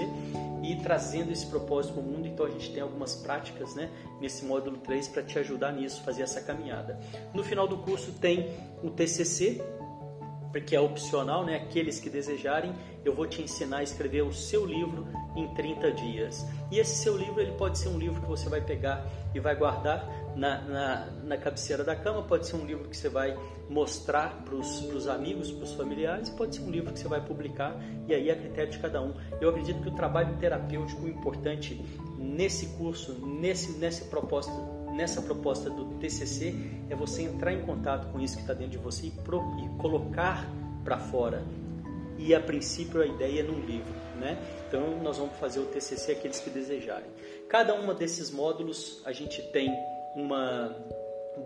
e 0.63 0.77
trazendo 0.77 1.33
esse 1.33 1.47
propósito 1.47 1.95
para 1.95 2.03
o 2.03 2.07
mundo. 2.07 2.27
Então 2.27 2.47
a 2.47 2.51
gente 2.51 2.73
tem 2.73 2.83
algumas 2.83 3.15
práticas, 3.15 3.75
né, 3.75 3.91
nesse 4.21 4.45
módulo 4.45 4.79
3 4.79 5.09
para 5.09 5.23
te 5.23 5.39
ajudar 5.39 5.73
nisso, 5.73 6.03
fazer 6.03 6.23
essa 6.23 6.41
caminhada. 6.41 6.99
No 7.33 7.43
final 7.43 7.67
do 7.67 7.79
curso 7.79 8.13
tem 8.13 8.51
o 8.83 8.91
TCC, 8.91 9.63
que 10.65 10.75
é 10.75 10.81
opcional, 10.81 11.45
né? 11.45 11.57
Aqueles 11.57 12.01
que 12.01 12.09
desejarem, 12.09 12.75
eu 13.05 13.15
vou 13.15 13.27
te 13.27 13.43
ensinar 13.43 13.79
a 13.79 13.83
escrever 13.83 14.23
o 14.23 14.33
seu 14.33 14.65
livro 14.65 15.07
em 15.37 15.47
30 15.55 15.93
dias. 15.93 16.47
E 16.71 16.79
esse 16.79 17.03
seu 17.03 17.17
livro, 17.17 17.41
ele 17.41 17.53
pode 17.53 17.79
ser 17.79 17.89
um 17.89 17.99
livro 17.99 18.21
que 18.21 18.27
você 18.27 18.49
vai 18.49 18.61
pegar 18.61 19.07
e 19.35 19.41
vai 19.41 19.55
guardar 19.55 20.09
na, 20.35 20.61
na, 20.63 21.07
na 21.25 21.37
cabeceira 21.37 21.85
da 21.85 21.95
cama, 21.95 22.23
pode 22.23 22.47
ser 22.47 22.57
um 22.57 22.65
livro 22.65 22.89
que 22.89 22.97
você 22.97 23.09
vai 23.09 23.37
mostrar 23.69 24.43
para 24.45 24.55
os 24.55 25.09
amigos, 25.09 25.51
para 25.51 25.65
os 25.65 25.75
familiares, 25.75 26.31
pode 26.31 26.57
ser 26.57 26.63
um 26.63 26.71
livro 26.71 26.93
que 26.93 26.99
você 26.99 27.09
vai 27.09 27.21
publicar, 27.21 27.77
e 28.07 28.15
aí 28.15 28.31
é 28.31 28.33
a 28.33 28.37
critério 28.37 28.71
de 28.71 28.79
cada 28.79 29.03
um. 29.03 29.15
Eu 29.41 29.51
acredito 29.51 29.83
que 29.83 29.89
o 29.89 29.95
trabalho 29.95 30.37
terapêutico 30.39 31.07
importante 31.07 31.85
nesse 32.17 32.67
curso, 32.77 33.15
nesse, 33.27 33.79
nessa 33.79 34.05
proposta 34.07 34.53
nessa 34.99 35.23
proposta 35.23 35.71
do 35.71 35.85
TCC 36.01 36.53
é 36.91 36.97
você 36.97 37.23
entrar 37.23 37.53
em 37.53 37.61
contato 37.63 38.11
com 38.11 38.19
isso 38.19 38.35
que 38.35 38.41
está 38.41 38.53
dentro 38.53 38.73
de 38.73 38.79
você 38.79 39.07
e, 39.07 39.11
pro, 39.13 39.41
e 39.61 39.81
colocar 39.81 40.45
para 40.83 40.99
fora. 40.99 41.45
E 42.19 42.35
a 42.35 42.41
princípio 42.41 43.01
a 43.01 43.07
ideia 43.07 43.41
é 43.41 43.43
num 43.45 43.61
livro, 43.61 43.95
né? 44.19 44.37
Então 44.67 45.01
nós 45.01 45.17
vamos 45.17 45.37
fazer 45.37 45.61
o 45.61 45.67
TCC 45.67 46.11
aqueles 46.11 46.41
que 46.41 46.51
desejarem. 46.51 47.09
Cada 47.49 47.75
uma 47.75 47.95
desses 47.95 48.33
módulos 48.33 49.01
a 49.05 49.13
gente 49.13 49.41
tem 49.53 49.73
uma 50.17 50.75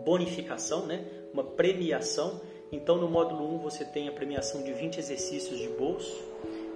bonificação, 0.02 0.86
né? 0.86 1.04
Uma 1.30 1.44
premiação. 1.44 2.40
Então 2.72 2.96
no 2.96 3.06
módulo 3.06 3.56
1 3.56 3.58
você 3.58 3.84
tem 3.84 4.08
a 4.08 4.12
premiação 4.12 4.62
de 4.62 4.72
20 4.72 4.96
exercícios 4.96 5.58
de 5.58 5.68
bolso 5.68 6.24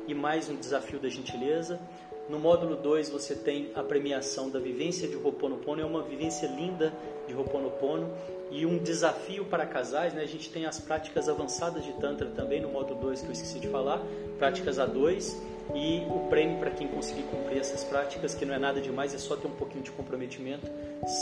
e 0.06 0.12
mais 0.12 0.50
um 0.50 0.56
desafio 0.56 1.00
da 1.00 1.08
gentileza. 1.08 1.80
No 2.28 2.40
módulo 2.40 2.74
2 2.74 3.08
você 3.08 3.36
tem 3.36 3.70
a 3.74 3.84
premiação 3.84 4.50
da 4.50 4.58
vivência 4.58 5.06
de 5.06 5.16
Ho'oponopono, 5.16 5.80
é 5.80 5.84
uma 5.84 6.02
vivência 6.02 6.48
linda 6.48 6.92
de 7.28 7.34
Ho'oponopono 7.34 8.10
e 8.50 8.66
um 8.66 8.78
desafio 8.78 9.44
para 9.44 9.64
casais, 9.64 10.12
né? 10.12 10.22
A 10.22 10.26
gente 10.26 10.50
tem 10.50 10.66
as 10.66 10.80
práticas 10.80 11.28
avançadas 11.28 11.84
de 11.84 11.92
Tantra 11.94 12.28
também 12.30 12.60
no 12.60 12.68
módulo 12.68 13.00
2 13.00 13.20
que 13.20 13.26
eu 13.28 13.32
esqueci 13.32 13.60
de 13.60 13.68
falar, 13.68 14.02
práticas 14.38 14.76
A2 14.76 15.36
e 15.72 16.04
o 16.10 16.28
prêmio 16.28 16.58
para 16.58 16.70
quem 16.72 16.88
conseguir 16.88 17.22
cumprir 17.24 17.58
essas 17.58 17.84
práticas, 17.84 18.34
que 18.34 18.44
não 18.44 18.54
é 18.54 18.58
nada 18.58 18.80
demais, 18.80 19.14
é 19.14 19.18
só 19.18 19.36
ter 19.36 19.46
um 19.46 19.54
pouquinho 19.54 19.84
de 19.84 19.92
comprometimento, 19.92 20.68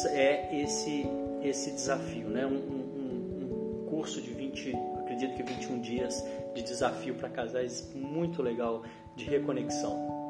é 0.08 0.62
esse 0.62 1.06
esse 1.42 1.70
desafio, 1.72 2.28
né? 2.28 2.46
Um, 2.46 2.54
um, 2.54 3.84
um 3.84 3.86
curso 3.90 4.22
de 4.22 4.30
20, 4.30 4.74
acredito 5.00 5.36
que 5.36 5.42
21 5.42 5.80
dias 5.82 6.24
de 6.54 6.62
desafio 6.62 7.14
para 7.14 7.28
casais 7.28 7.90
muito 7.94 8.42
legal 8.42 8.82
de 9.14 9.26
reconexão 9.26 10.24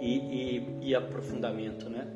e, 0.00 0.16
e, 0.16 0.88
e, 0.88 0.94
aprofundamento. 0.94 1.88
Né? 1.88 2.06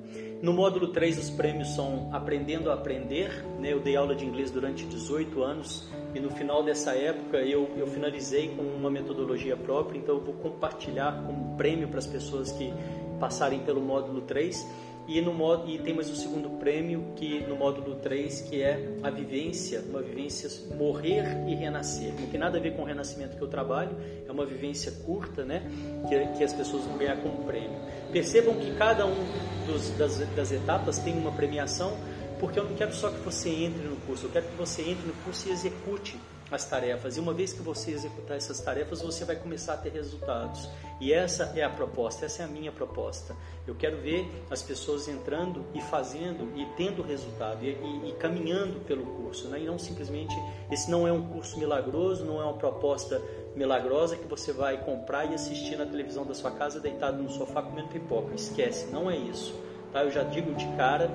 No 0.43 0.53
módulo 0.53 0.89
3, 0.89 1.19
os 1.19 1.31
prêmios 1.31 1.75
são 1.75 2.09
Aprendendo 2.13 2.71
a 2.71 2.75
Aprender. 2.75 3.45
Né? 3.59 3.73
Eu 3.73 3.81
dei 3.81 3.97
aula 3.97 4.15
de 4.15 4.25
inglês 4.25 4.51
durante 4.51 4.85
18 4.87 5.43
anos 5.43 5.89
e 6.15 6.21
no 6.21 6.31
final 6.31 6.63
dessa 6.63 6.93
época 6.93 7.39
eu, 7.39 7.71
eu 7.77 7.87
finalizei 7.87 8.49
com 8.49 8.63
uma 8.63 8.91
metodologia 8.91 9.57
própria, 9.57 9.99
então 9.99 10.17
eu 10.17 10.21
vou 10.21 10.35
compartilhar 10.35 11.25
como 11.27 11.57
prêmio 11.57 11.89
para 11.89 11.99
as 11.99 12.07
pessoas 12.07 12.53
que 12.53 12.73
passarem 13.19 13.61
pelo 13.61 13.81
módulo 13.81 14.23
3 14.23 14.67
e, 15.07 15.21
no 15.21 15.33
modo, 15.33 15.69
e 15.69 15.79
tem 15.79 15.93
mais 15.93 16.09
o 16.09 16.15
segundo 16.15 16.49
prêmio, 16.59 17.13
que 17.17 17.41
no 17.41 17.57
módulo 17.57 17.97
3, 17.97 18.43
que 18.43 18.63
é 18.63 18.97
a 19.03 19.11
vivência, 19.11 19.83
uma 19.89 20.01
vivência 20.01 20.49
morrer 20.77 21.25
e 21.49 21.55
renascer. 21.55 22.13
Não 22.19 22.29
tem 22.29 22.39
nada 22.39 22.59
a 22.59 22.61
ver 22.61 22.77
com 22.77 22.83
o 22.83 22.85
renascimento 22.85 23.37
que 23.37 23.43
eu 23.43 23.49
trabalho, 23.49 23.97
é 24.27 24.31
uma 24.31 24.47
vivência 24.47 24.93
curta, 25.05 25.45
né? 25.45 25.63
Que, 26.09 26.39
que 26.39 26.45
as 26.45 26.53
pessoas 26.53 26.85
vão 26.85 26.97
ganhar 26.97 27.17
como 27.17 27.45
prêmio. 27.45 27.81
Percebam 28.13 28.55
que 28.55 28.75
cada 28.77 29.05
um 29.05 29.27
dos, 29.67 29.91
das, 29.91 30.19
das 30.37 30.53
etapas 30.53 30.99
tem 30.99 31.15
uma 31.15 31.33
premiação, 31.33 31.97
porque 32.39 32.59
eu 32.59 32.65
não 32.65 32.75
quero 32.77 32.95
só 32.95 33.11
que 33.11 33.19
você 33.21 33.51
entre 33.51 33.83
no 33.87 33.97
curso, 33.97 34.27
eu 34.27 34.31
quero 34.31 34.47
que 34.47 34.57
você 34.57 34.83
entre 34.83 35.07
no 35.07 35.15
curso 35.25 35.49
e 35.49 35.53
execute 35.53 36.17
as 36.57 36.65
tarefas. 36.65 37.17
E 37.17 37.21
uma 37.21 37.33
vez 37.33 37.53
que 37.53 37.63
você 37.63 37.91
executar 37.91 38.37
essas 38.37 38.61
tarefas, 38.61 39.03
você 39.03 39.25
vai 39.25 39.37
começar 39.37 39.75
a 39.75 39.77
ter 39.77 39.93
resultados. 39.93 40.69
E 41.01 41.13
essa 41.13 41.53
é 41.57 41.63
a 41.63 41.71
proposta, 41.71 42.27
essa 42.27 42.43
é 42.43 42.45
a 42.45 42.49
minha 42.49 42.71
proposta. 42.71 43.35
Eu 43.67 43.75
quero 43.75 43.99
ver 43.99 44.31
as 44.51 44.63
pessoas 44.63 45.09
entrando 45.09 45.65
e 45.75 45.81
fazendo 45.81 46.53
e 46.57 46.67
tendo 46.77 47.03
resultado 47.03 47.65
e, 47.65 47.71
e, 47.71 48.11
e 48.11 48.13
caminhando 48.19 48.81
pelo 48.81 49.05
curso, 49.05 49.49
né? 49.49 49.61
e 49.61 49.65
não 49.65 49.79
simplesmente. 49.79 50.35
Esse 50.71 50.91
não 50.91 51.07
é 51.07 51.13
um 51.13 51.29
curso 51.29 51.59
milagroso, 51.59 52.25
não 52.25 52.41
é 52.41 52.45
uma 52.45 52.55
proposta 52.55 53.21
milagrosa 53.55 54.17
que 54.17 54.27
você 54.27 54.53
vai 54.53 54.83
comprar 54.85 55.25
e 55.31 55.35
assistir 55.35 55.77
na 55.77 55.87
televisão 55.87 56.25
da 56.25 56.35
sua 56.35 56.51
casa 56.51 56.81
deitado 56.81 57.23
no 57.23 57.31
sofá 57.31 57.63
comendo 57.63 57.89
pipoca. 57.89 58.35
Esquece, 58.35 58.87
não 58.93 59.11
é 59.11 59.17
isso. 59.17 59.55
Tá? 59.93 60.03
Eu 60.03 60.11
já 60.11 60.23
digo 60.23 60.55
de 60.55 60.67
cara, 60.77 61.11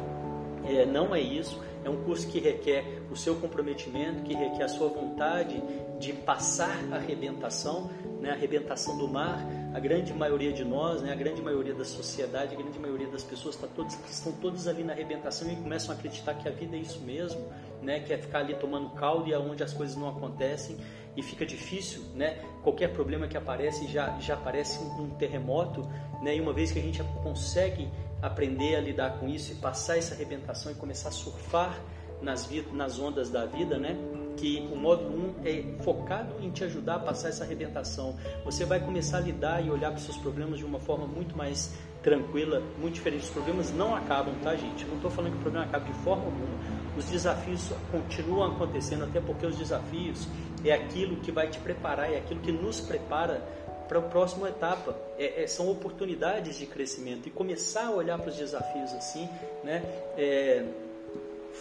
é, 0.65 0.86
não 0.86 1.15
é 1.15 1.20
isso. 1.22 1.62
É 1.84 1.89
um 1.89 2.03
curso 2.03 2.27
que 2.27 2.39
requer 2.39 2.97
o 3.12 3.16
seu 3.16 3.36
comprometimento, 3.36 4.24
que 4.24 4.34
requer 4.34 4.64
a 4.64 4.68
sua 4.68 4.90
vontade 4.90 5.62
de 6.00 6.14
passar 6.14 6.78
a 6.92 6.96
arrebentação, 6.96 7.90
né? 8.20 8.32
a 8.32 8.34
arrebentação 8.34 8.98
do 8.98 9.08
mar. 9.08 9.46
A 9.74 9.80
grande 9.80 10.12
maioria 10.14 10.52
de 10.52 10.64
nós, 10.64 11.02
né? 11.02 11.12
a 11.12 11.16
grande 11.16 11.42
maioria 11.42 11.74
da 11.74 11.86
sociedade, 11.86 12.56
a 12.56 12.58
grande 12.58 12.80
maioria 12.80 13.08
das 13.08 13.24
pessoas 13.24 13.56
tá 13.56 13.68
todos, 13.68 13.98
estão 14.10 14.32
todos 14.34 14.68
ali 14.68 14.84
na 14.84 14.94
arrebentação 14.94 15.52
e 15.52 15.56
começam 15.56 15.94
a 15.94 15.98
acreditar 15.98 16.34
que 16.34 16.48
a 16.48 16.52
vida 16.52 16.76
é 16.76 16.80
isso 16.80 17.00
mesmo, 17.02 17.46
né? 17.82 18.00
que 18.00 18.12
é 18.12 18.18
ficar 18.18 18.40
ali 18.40 18.56
tomando 18.56 18.90
caldo 18.92 19.30
e 19.30 19.34
aonde 19.34 19.64
as 19.64 19.74
coisas 19.74 19.96
não 19.96 20.10
acontecem 20.10 20.78
e 21.18 21.24
fica 21.24 21.44
difícil, 21.46 22.04
né? 22.14 22.38
Qualquer 22.62 22.94
problema 22.94 23.28
que 23.28 23.36
aparece 23.36 23.88
já 23.88 24.20
já 24.20 24.38
parece 24.38 24.80
um, 24.80 25.06
um 25.06 25.10
terremoto, 25.10 25.82
né? 26.22 26.36
E 26.36 26.40
uma 26.40 26.54
vez 26.54 26.72
que 26.72 26.78
a 26.78 26.82
gente 26.82 27.04
consegue 27.24 27.90
aprender 28.22 28.76
a 28.76 28.80
lidar 28.80 29.20
com 29.20 29.28
isso 29.28 29.52
e 29.52 29.56
passar 29.56 29.98
essa 29.98 30.14
arrebentação 30.14 30.72
e 30.72 30.76
começar 30.76 31.10
a 31.10 31.12
surfar 31.12 31.82
nas, 32.21 32.50
nas 32.74 33.00
ondas 33.00 33.29
da 33.29 33.45
vida, 33.45 33.77
né? 33.77 33.97
Que 34.36 34.67
o 34.71 34.75
módulo 34.75 35.36
1 35.41 35.47
é 35.47 35.63
focado 35.83 36.36
em 36.41 36.51
te 36.51 36.63
ajudar 36.63 36.95
a 36.95 37.00
passar 37.00 37.29
essa 37.29 37.43
arrebentação. 37.43 38.15
Você 38.45 38.65
vai 38.65 38.79
começar 38.79 39.17
a 39.17 39.21
lidar 39.21 39.65
e 39.65 39.71
olhar 39.71 39.89
para 39.89 39.97
os 39.97 40.03
seus 40.03 40.17
problemas 40.17 40.59
de 40.59 40.65
uma 40.65 40.79
forma 40.79 41.07
muito 41.07 41.36
mais 41.36 41.74
tranquila, 42.03 42.62
muito 42.79 42.95
diferente. 42.95 43.24
Os 43.24 43.29
problemas 43.31 43.71
não 43.71 43.95
acabam, 43.95 44.33
tá, 44.43 44.55
gente? 44.55 44.86
não 44.86 44.95
estou 44.95 45.09
falando 45.12 45.33
que 45.33 45.38
o 45.39 45.41
problema 45.41 45.65
acaba 45.65 45.86
de 45.86 45.93
forma 46.03 46.25
alguma. 46.25 46.57
Os 46.95 47.05
desafios 47.05 47.71
continuam 47.91 48.51
acontecendo, 48.51 49.03
até 49.03 49.19
porque 49.19 49.45
os 49.45 49.57
desafios 49.57 50.27
é 50.63 50.71
aquilo 50.71 51.17
que 51.17 51.31
vai 51.31 51.50
te 51.50 51.59
preparar, 51.59 52.12
é 52.12 52.17
aquilo 52.17 52.39
que 52.39 52.51
nos 52.51 52.79
prepara 52.79 53.41
para 53.88 54.00
a 54.00 54.01
próxima 54.01 54.50
etapa. 54.50 54.95
É, 55.17 55.43
é, 55.43 55.47
são 55.47 55.69
oportunidades 55.69 56.57
de 56.57 56.65
crescimento 56.65 57.27
e 57.27 57.31
começar 57.31 57.88
a 57.88 57.91
olhar 57.91 58.17
para 58.17 58.29
os 58.29 58.36
desafios 58.36 58.93
assim, 58.93 59.27
né? 59.63 59.83
É, 60.17 60.65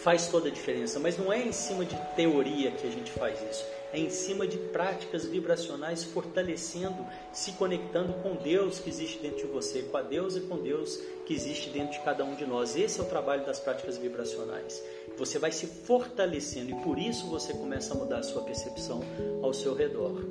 faz 0.03 0.27
toda 0.27 0.49
a 0.49 0.51
diferença. 0.51 0.99
Mas 0.99 1.17
não 1.17 1.31
é 1.31 1.41
em 1.41 1.51
cima 1.51 1.85
de 1.85 1.95
teoria 2.15 2.71
que 2.71 2.87
a 2.87 2.91
gente 2.91 3.11
faz 3.11 3.39
isso. 3.49 3.65
É 3.93 3.99
em 3.99 4.09
cima 4.09 4.45
de 4.45 4.57
práticas 4.57 5.25
vibracionais, 5.25 6.03
fortalecendo, 6.03 7.05
se 7.31 7.53
conectando 7.53 8.13
com 8.21 8.35
Deus 8.35 8.79
que 8.79 8.89
existe 8.89 9.19
dentro 9.19 9.37
de 9.37 9.45
você, 9.45 9.83
com 9.83 9.97
a 9.97 10.01
Deus 10.01 10.35
e 10.35 10.41
com 10.41 10.57
Deus 10.57 10.99
que 11.25 11.33
existe 11.33 11.69
dentro 11.69 11.93
de 11.93 11.99
cada 12.03 12.23
um 12.25 12.35
de 12.35 12.45
nós. 12.45 12.75
Esse 12.75 12.99
é 12.99 13.03
o 13.03 13.07
trabalho 13.07 13.45
das 13.45 13.59
práticas 13.59 13.97
vibracionais. 13.97 14.83
Você 15.17 15.39
vai 15.39 15.51
se 15.51 15.67
fortalecendo 15.67 16.71
e 16.71 16.75
por 16.83 16.99
isso 16.99 17.27
você 17.27 17.53
começa 17.53 17.93
a 17.93 17.97
mudar 17.97 18.19
a 18.19 18.23
sua 18.23 18.43
percepção 18.43 19.01
ao 19.41 19.53
seu 19.53 19.73
redor. 19.73 20.21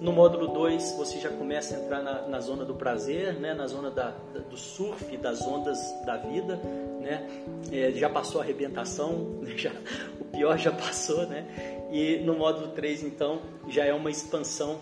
No 0.00 0.12
módulo 0.12 0.48
2, 0.48 0.94
você 0.96 1.20
já 1.20 1.28
começa 1.28 1.76
a 1.76 1.78
entrar 1.78 2.02
na, 2.02 2.26
na 2.26 2.40
zona 2.40 2.64
do 2.64 2.74
prazer, 2.74 3.34
né? 3.34 3.52
na 3.52 3.66
zona 3.66 3.90
da, 3.90 4.14
da, 4.32 4.40
do 4.40 4.56
surf, 4.56 5.14
das 5.18 5.46
ondas 5.46 5.78
da 6.06 6.16
vida. 6.16 6.56
Né? 7.02 7.28
É, 7.70 7.92
já 7.92 8.08
passou 8.08 8.40
a 8.40 8.44
arrebentação, 8.44 9.42
já, 9.56 9.70
o 10.18 10.24
pior 10.24 10.56
já 10.56 10.72
passou. 10.72 11.26
Né? 11.26 11.44
E 11.92 12.16
no 12.24 12.34
módulo 12.34 12.68
3, 12.68 13.02
então, 13.02 13.42
já 13.68 13.84
é 13.84 13.92
uma 13.92 14.10
expansão 14.10 14.80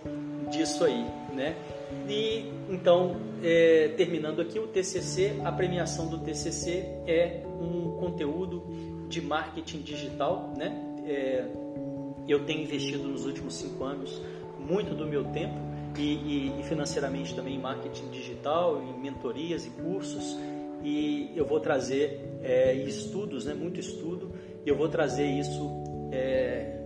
disso 0.52 0.84
aí. 0.84 1.04
Né? 1.34 1.56
E 2.08 2.52
então, 2.68 3.16
é, 3.42 3.88
terminando 3.96 4.40
aqui 4.40 4.60
o 4.60 4.68
TCC, 4.68 5.40
a 5.44 5.50
premiação 5.50 6.06
do 6.06 6.18
TCC 6.18 6.86
é 7.08 7.42
um 7.60 7.96
conteúdo 7.98 8.62
de 9.08 9.20
marketing 9.20 9.80
digital. 9.80 10.54
Né? 10.56 10.80
É, 11.04 11.44
eu 12.28 12.44
tenho 12.44 12.62
investido 12.62 13.08
nos 13.08 13.26
últimos 13.26 13.54
cinco 13.54 13.82
anos 13.82 14.22
muito 14.68 14.94
do 14.94 15.06
meu 15.06 15.24
tempo 15.24 15.56
e, 15.96 16.02
e, 16.02 16.60
e 16.60 16.62
financeiramente 16.64 17.34
também 17.34 17.56
em 17.56 17.58
marketing 17.58 18.10
digital, 18.10 18.82
em 18.82 19.00
mentorias 19.00 19.64
e 19.64 19.70
cursos. 19.70 20.36
E 20.84 21.32
eu 21.34 21.46
vou 21.46 21.58
trazer 21.58 22.38
é, 22.42 22.74
estudos, 22.74 23.46
né, 23.46 23.54
muito 23.54 23.80
estudo, 23.80 24.32
e 24.64 24.68
eu 24.68 24.76
vou 24.76 24.88
trazer 24.88 25.26
isso 25.26 25.82
é, 26.12 26.78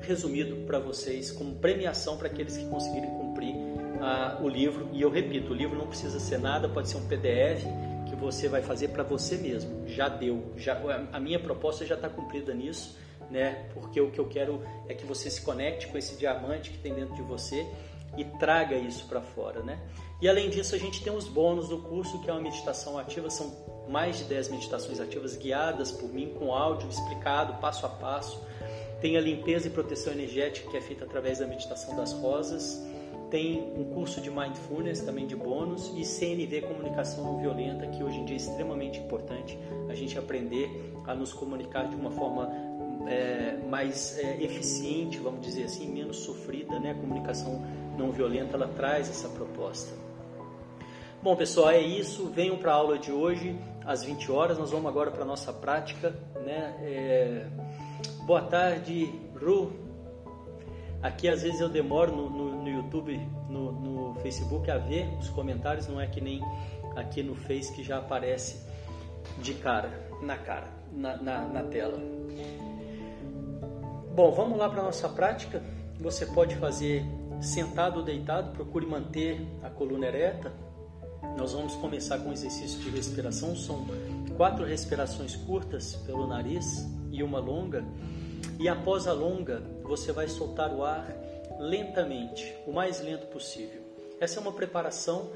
resumido 0.00 0.56
para 0.66 0.78
vocês 0.78 1.30
como 1.30 1.54
premiação 1.56 2.16
para 2.16 2.26
aqueles 2.26 2.56
que 2.56 2.64
conseguirem 2.66 3.10
cumprir 3.10 3.54
ah, 4.00 4.38
o 4.42 4.48
livro. 4.48 4.88
E 4.92 5.02
eu 5.02 5.10
repito, 5.10 5.52
o 5.52 5.54
livro 5.54 5.78
não 5.78 5.86
precisa 5.86 6.18
ser 6.18 6.38
nada, 6.38 6.68
pode 6.68 6.88
ser 6.88 6.96
um 6.96 7.06
PDF 7.06 7.64
que 8.08 8.16
você 8.16 8.48
vai 8.48 8.62
fazer 8.62 8.88
para 8.88 9.02
você 9.02 9.36
mesmo. 9.36 9.86
Já 9.86 10.08
deu, 10.08 10.52
já, 10.56 10.80
a 11.12 11.20
minha 11.20 11.38
proposta 11.38 11.84
já 11.84 11.94
está 11.94 12.08
cumprida 12.08 12.52
nisso 12.52 12.96
né? 13.30 13.68
Porque 13.74 14.00
o 14.00 14.10
que 14.10 14.18
eu 14.18 14.26
quero 14.26 14.62
é 14.88 14.94
que 14.94 15.04
você 15.04 15.30
se 15.30 15.40
conecte 15.42 15.86
com 15.88 15.98
esse 15.98 16.16
diamante 16.16 16.70
que 16.70 16.78
tem 16.78 16.94
dentro 16.94 17.14
de 17.14 17.22
você 17.22 17.66
e 18.16 18.24
traga 18.24 18.76
isso 18.76 19.06
para 19.06 19.20
fora, 19.20 19.62
né? 19.62 19.78
E 20.20 20.28
além 20.28 20.48
disso, 20.48 20.74
a 20.74 20.78
gente 20.78 21.02
tem 21.02 21.12
os 21.12 21.28
bônus 21.28 21.68
do 21.68 21.78
curso, 21.78 22.20
que 22.22 22.30
é 22.30 22.32
uma 22.32 22.40
meditação 22.40 22.98
ativa, 22.98 23.28
são 23.28 23.52
mais 23.88 24.18
de 24.18 24.24
10 24.24 24.48
meditações 24.48 24.98
ativas 24.98 25.36
guiadas 25.36 25.92
por 25.92 26.08
mim 26.08 26.34
com 26.38 26.52
áudio 26.52 26.88
explicado 26.88 27.60
passo 27.60 27.86
a 27.86 27.88
passo. 27.88 28.40
Tem 29.00 29.16
a 29.16 29.20
limpeza 29.20 29.68
e 29.68 29.70
proteção 29.70 30.12
energética 30.12 30.70
que 30.70 30.76
é 30.76 30.80
feita 30.80 31.04
através 31.04 31.38
da 31.38 31.46
meditação 31.46 31.94
das 31.94 32.12
rosas. 32.12 32.82
Tem 33.30 33.72
um 33.76 33.84
curso 33.92 34.20
de 34.20 34.30
mindfulness 34.30 35.00
também 35.00 35.26
de 35.26 35.36
bônus 35.36 35.92
e 35.94 36.04
CNV 36.04 36.62
comunicação 36.62 37.24
não 37.24 37.38
violenta 37.38 37.86
que 37.88 38.02
hoje 38.02 38.18
em 38.18 38.24
dia 38.24 38.36
é 38.36 38.38
extremamente 38.38 39.00
importante 39.00 39.58
a 39.88 39.94
gente 39.94 40.18
aprender 40.18 40.94
a 41.04 41.14
nos 41.14 41.32
comunicar 41.32 41.88
de 41.88 41.96
uma 41.96 42.10
forma 42.10 42.50
é, 43.06 43.56
mais 43.68 44.18
é, 44.18 44.42
eficiente, 44.42 45.18
vamos 45.18 45.40
dizer 45.40 45.64
assim, 45.64 45.92
menos 45.92 46.18
sofrida, 46.18 46.78
né? 46.78 46.92
A 46.92 46.94
comunicação 46.94 47.64
não 47.96 48.10
violenta 48.12 48.56
ela 48.56 48.68
traz 48.68 49.08
essa 49.08 49.28
proposta. 49.28 49.94
Bom, 51.22 51.34
pessoal, 51.34 51.70
é 51.70 51.80
isso. 51.80 52.26
Venham 52.26 52.56
para 52.56 52.72
a 52.72 52.74
aula 52.74 52.98
de 52.98 53.10
hoje 53.10 53.58
às 53.84 54.04
20 54.04 54.30
horas. 54.30 54.58
Nós 54.58 54.70
vamos 54.70 54.86
agora 54.86 55.10
para 55.10 55.22
a 55.22 55.26
nossa 55.26 55.52
prática, 55.52 56.14
né? 56.44 56.76
É... 56.82 57.46
Boa 58.26 58.42
tarde, 58.42 59.12
Ru. 59.34 59.72
Aqui 61.02 61.28
às 61.28 61.42
vezes 61.42 61.60
eu 61.60 61.68
demoro 61.68 62.14
no, 62.14 62.30
no, 62.30 62.62
no 62.62 62.68
YouTube, 62.68 63.20
no, 63.48 63.72
no, 63.72 64.14
Facebook 64.20 64.70
a 64.70 64.78
ver 64.78 65.08
os 65.20 65.28
comentários, 65.28 65.86
não 65.86 66.00
é 66.00 66.06
que 66.06 66.20
nem 66.20 66.40
aqui 66.96 67.22
no 67.22 67.34
Face 67.34 67.72
que 67.72 67.82
já 67.82 67.98
aparece 67.98 68.66
de 69.38 69.54
cara, 69.54 69.90
na 70.22 70.36
cara, 70.36 70.68
na, 70.92 71.16
na, 71.16 71.40
na 71.42 71.62
tela. 71.64 71.98
Bom, 74.16 74.30
vamos 74.30 74.56
lá 74.56 74.66
para 74.66 74.80
a 74.80 74.84
nossa 74.84 75.10
prática. 75.10 75.62
Você 76.00 76.24
pode 76.24 76.56
fazer 76.56 77.04
sentado 77.38 77.98
ou 77.98 78.02
deitado, 78.02 78.50
procure 78.52 78.86
manter 78.86 79.46
a 79.62 79.68
coluna 79.68 80.06
ereta. 80.06 80.50
Nós 81.36 81.52
vamos 81.52 81.74
começar 81.74 82.20
com 82.20 82.30
um 82.30 82.32
exercício 82.32 82.80
de 82.80 82.88
respiração. 82.88 83.54
São 83.54 83.86
quatro 84.34 84.64
respirações 84.64 85.36
curtas 85.36 85.96
pelo 86.06 86.26
nariz 86.26 86.88
e 87.12 87.22
uma 87.22 87.38
longa. 87.38 87.84
E 88.58 88.70
após 88.70 89.06
a 89.06 89.12
longa, 89.12 89.62
você 89.82 90.12
vai 90.12 90.28
soltar 90.28 90.72
o 90.72 90.82
ar 90.82 91.14
lentamente, 91.60 92.56
o 92.66 92.72
mais 92.72 93.02
lento 93.02 93.26
possível. 93.26 93.82
Essa 94.18 94.38
é 94.38 94.40
uma 94.40 94.52
preparação 94.52 95.28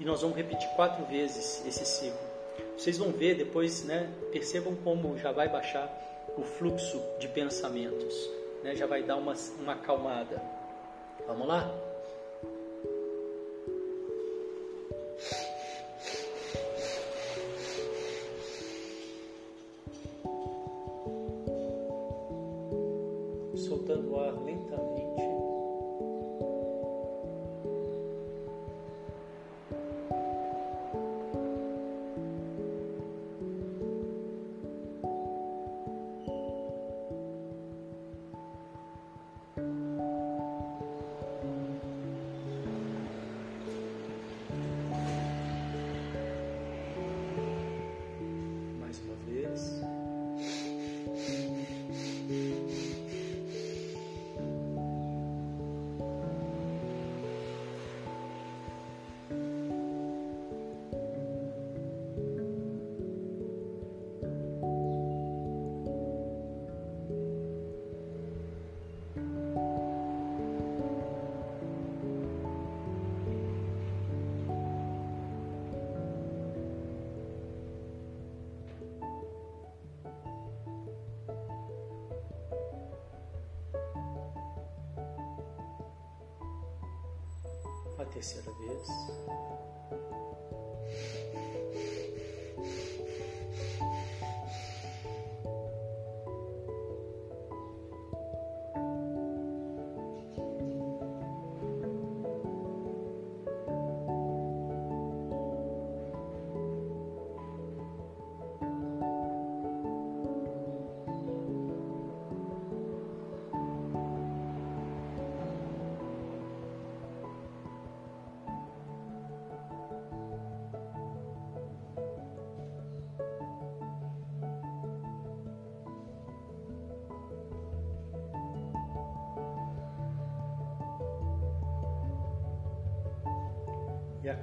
e 0.00 0.04
nós 0.04 0.22
vamos 0.22 0.36
repetir 0.36 0.68
quatro 0.70 1.06
vezes 1.06 1.64
esse 1.64 1.86
ciclo. 1.86 2.35
Vocês 2.76 2.98
vão 2.98 3.10
ver 3.10 3.36
depois, 3.36 3.84
né? 3.84 4.12
Percebam 4.30 4.76
como 4.84 5.16
já 5.18 5.32
vai 5.32 5.48
baixar 5.48 5.90
o 6.36 6.42
fluxo 6.42 7.02
de 7.18 7.28
pensamentos, 7.28 8.30
né? 8.62 8.76
já 8.76 8.86
vai 8.86 9.02
dar 9.02 9.16
uma, 9.16 9.34
uma 9.58 9.72
acalmada. 9.72 10.42
Vamos 11.26 11.48
lá? 11.48 11.74
Terceira 88.06 88.50
vez. 88.52 88.88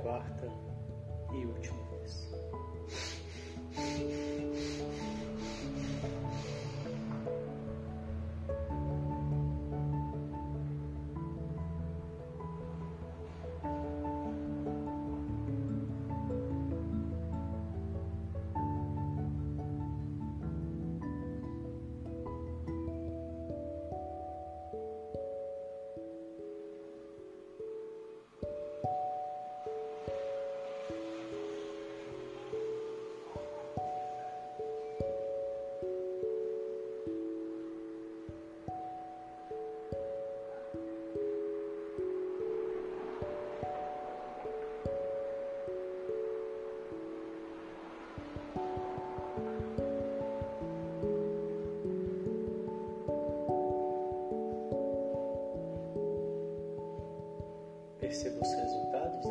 Quarta 0.01 0.62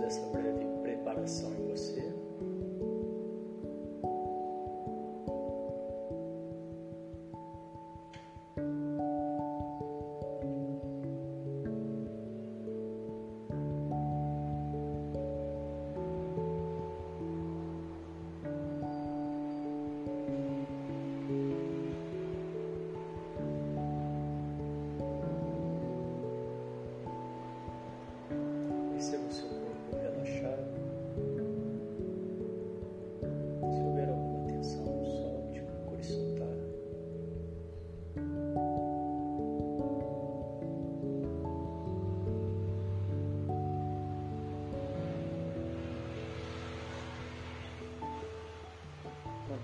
resultados 0.00 0.31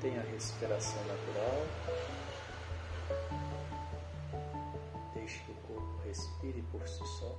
Mantenha 0.09 0.23
a 0.23 0.33
respiração 0.33 1.05
natural. 1.05 1.67
Deixe 5.15 5.39
que 5.41 5.51
o 5.51 5.55
corpo 5.67 6.01
respire 6.07 6.63
por 6.73 6.89
si 6.89 7.05
só. 7.19 7.39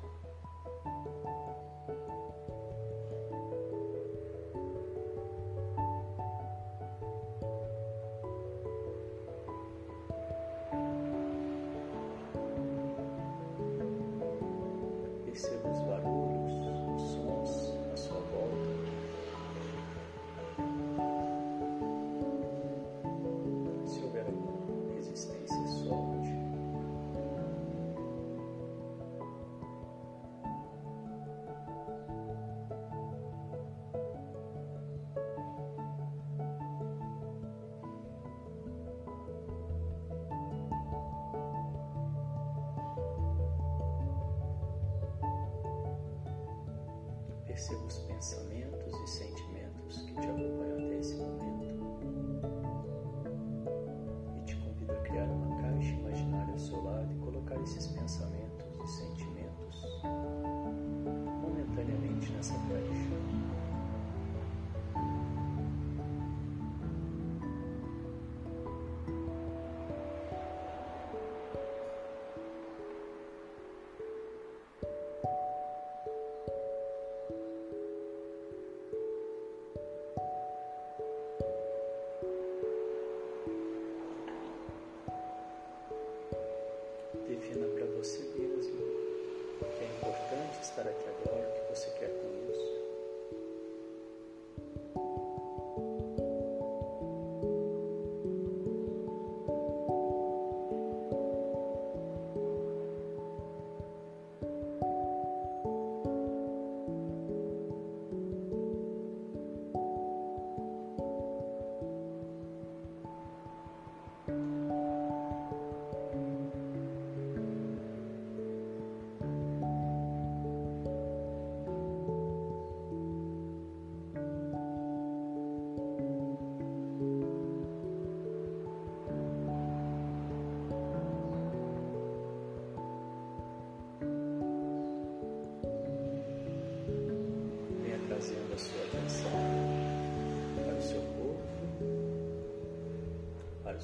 Perceba 47.59 47.85
os 47.87 47.97
pensamentos 47.97 48.48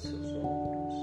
seus 0.00 0.32
ombros. 0.32 0.94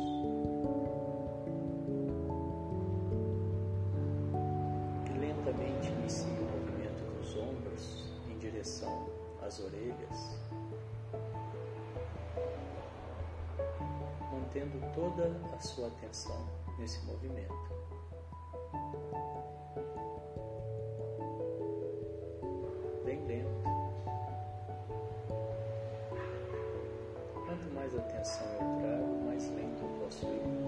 E 5.09 5.17
lentamente 5.17 5.91
inicie 5.91 6.29
o 6.39 6.43
movimento 6.43 7.03
dos 7.17 7.35
ombros 7.37 8.13
em 8.29 8.37
direção 8.37 9.09
às 9.41 9.59
orelhas, 9.59 10.39
mantendo 14.31 14.79
toda 14.93 15.31
a 15.55 15.59
sua 15.59 15.87
atenção 15.87 16.47
nesse 16.77 17.03
movimento. 17.05 17.53
Bem 23.05 23.25
lento. 23.25 23.63
Quanto 27.45 27.73
mais 27.73 27.95
atenção 27.95 28.47
eu 28.59 28.72
lento 30.21 30.62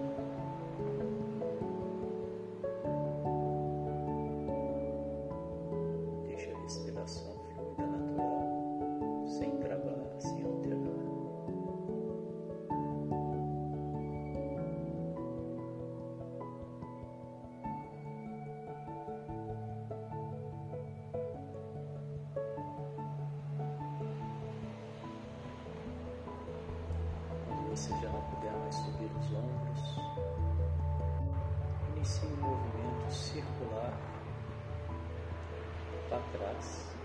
para 36.15 36.39
trás, 36.39 36.95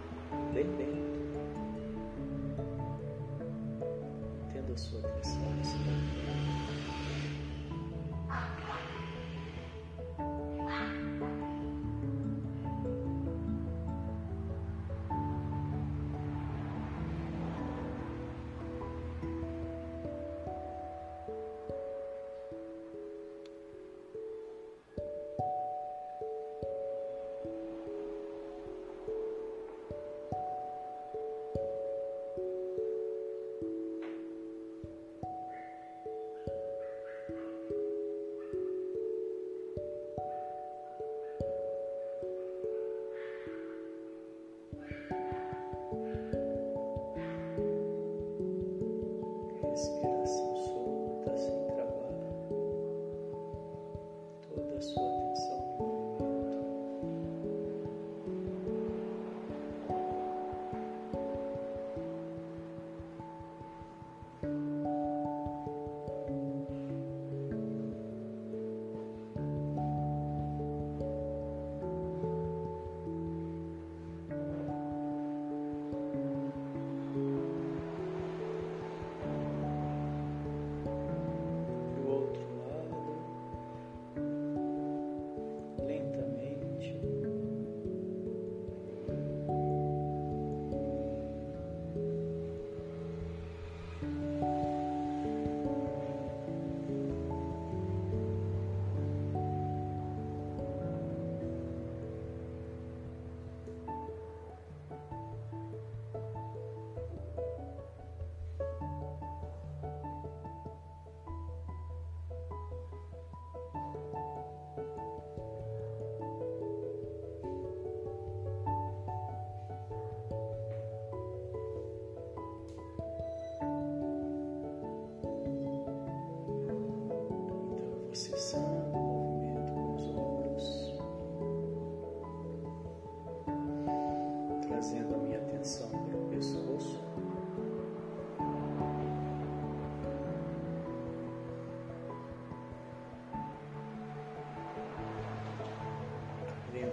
bem 0.54 0.64
lento, 0.76 1.20
tendo 4.52 4.72
a 4.72 4.76
sua 4.76 5.00
atenção 5.00 5.50
nesse 5.56 5.76
movimento. 5.78 6.59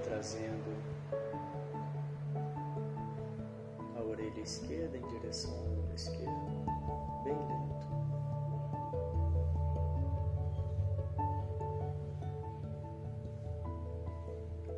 trazendo 0.08 0.74
a 3.98 4.02
orelha 4.02 4.40
esquerda 4.40 4.98
em 4.98 5.06
direção 5.08 5.52
ao 5.52 5.66
ombro 5.66 5.96
esquerdo, 5.96 6.66
bem 7.26 7.36
lento. 7.36 7.88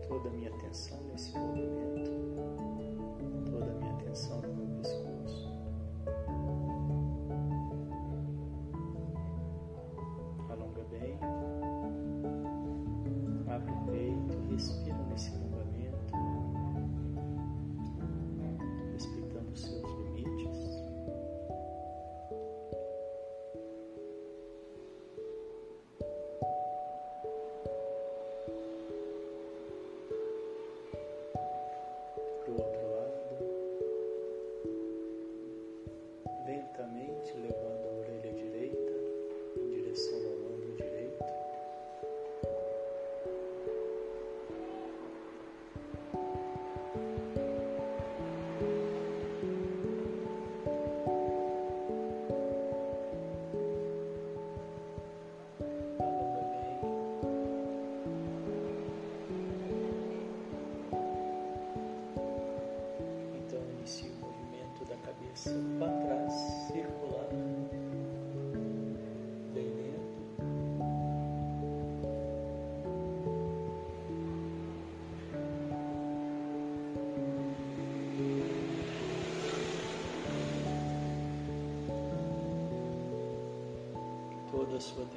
Toda 0.08 0.30
a 0.30 0.32
minha 0.32 0.50
atenção 0.50 1.00
nesse 1.12 1.38
movimento. 1.38 2.19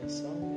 So. 0.09 0.52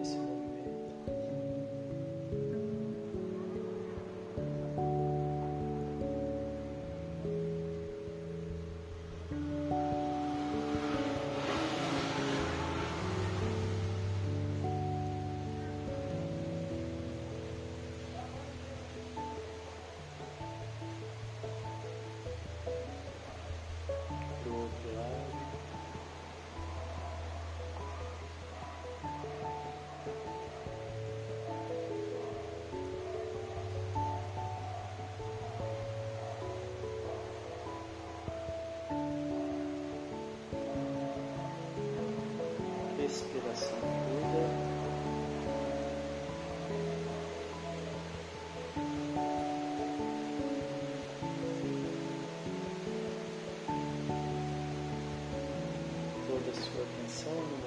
서울로 57.25 57.64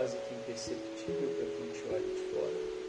quase 0.00 0.16
que 0.16 0.34
é 0.34 0.38
imperceptível 0.38 1.28
para 1.36 1.44
quem 1.44 1.68
te 1.68 1.86
olha 1.90 2.00
de 2.00 2.22
fora. 2.32 2.79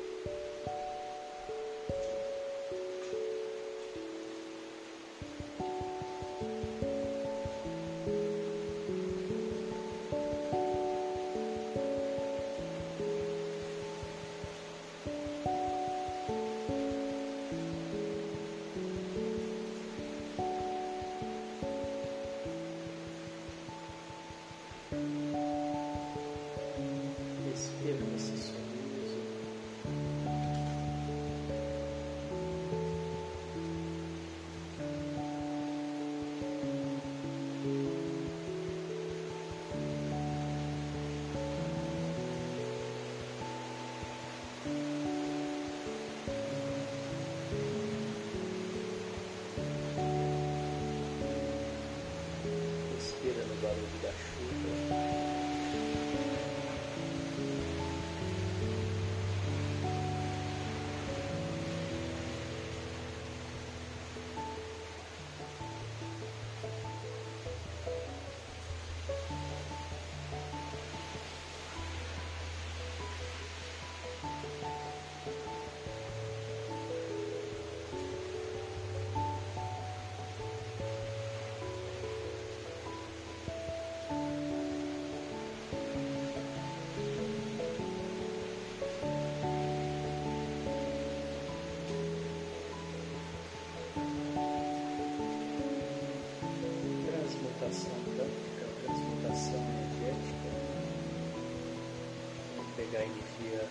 Pegar 102.91 103.03
a 103.03 103.07
energia 103.07 103.63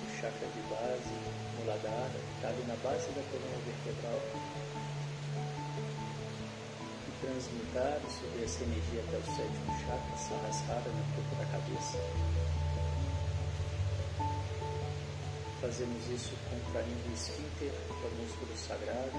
do 0.00 0.20
chakra 0.20 0.48
de 0.48 0.60
base, 0.66 1.14
Muladhara, 1.58 2.10
que 2.10 2.34
está 2.34 2.48
ali 2.48 2.64
na 2.66 2.74
base 2.82 3.06
da 3.12 3.22
coluna 3.30 3.58
vertebral, 3.64 4.20
e 7.06 7.10
transmutar 7.20 8.00
e 8.34 8.42
essa 8.42 8.64
energia 8.64 9.04
até 9.06 9.18
o 9.18 9.24
sétimo 9.36 9.70
chakra, 9.86 10.16
Sahasrara, 10.18 10.90
no 10.90 11.04
topo 11.14 11.32
da 11.38 11.46
cabeça. 11.46 11.98
Fazemos 15.60 16.08
isso 16.08 16.32
contraindo 16.50 17.08
o 17.08 17.14
esfíncter, 17.14 17.70
que 17.70 18.04
é 18.04 18.08
o 18.08 18.14
músculo 18.20 18.56
sagrado, 18.56 19.14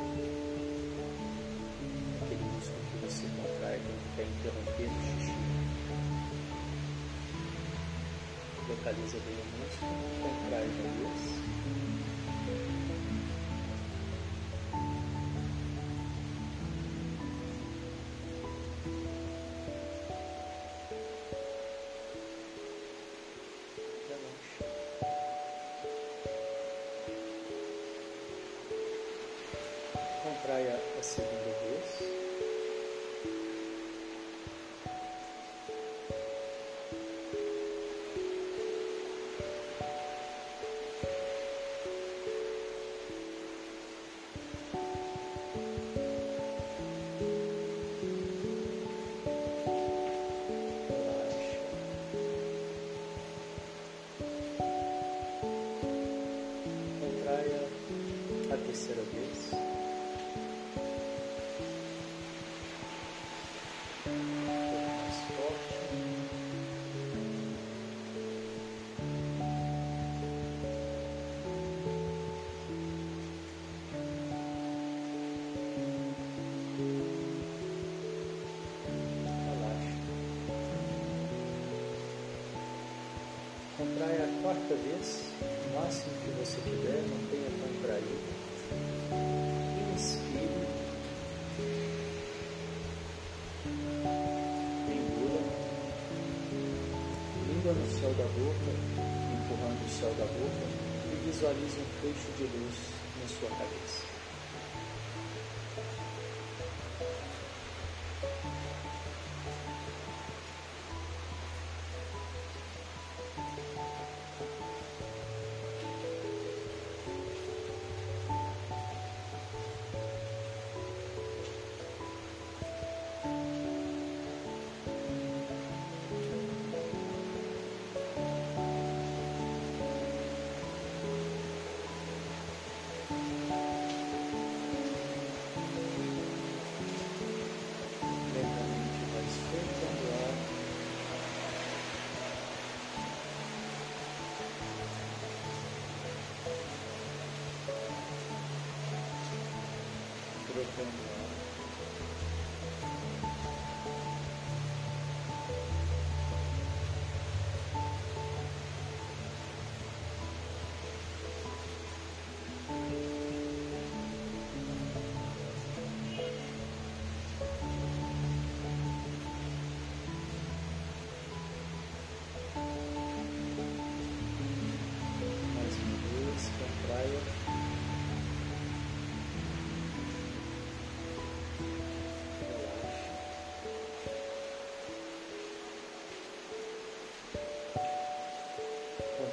aquele 2.22 2.44
músculo 2.44 2.82
que 2.91 2.98
você 3.06 3.24
contrai 3.38 3.80
quando 3.80 4.15
quer 4.17 4.26
interromper 4.26 4.88
o 4.88 5.22
xixi 5.22 5.61
localiza 8.71 9.17
bem 9.25 9.36
o 9.36 9.45
músculo, 9.60 9.95
contrai 10.21 10.65
uma 10.65 10.88
vez. 10.97 11.41
Contraia 18.81 19.20
quarta 84.41 84.73
vez, 84.73 85.21
o 85.39 85.80
máximo 85.80 86.13
que 86.23 86.32
você 86.32 86.58
puder, 86.62 87.04
mantenha 87.04 87.51
contraído. 87.62 88.32
Inspire. 89.93 90.67
Engula. 94.89 95.41
Língua 97.47 97.73
no 97.73 97.99
céu 97.99 98.13
da 98.15 98.23
boca, 98.23 98.71
empurrando 99.32 99.86
o 99.86 99.89
céu 99.89 100.10
da 100.15 100.25
boca 100.25 100.65
e 101.12 101.25
visualize 101.27 101.77
um 101.80 102.01
feixe 102.01 102.32
de 102.38 102.43
luz 102.43 102.75
na 103.21 103.27
sua 103.27 103.49
cabeça. 103.58 104.11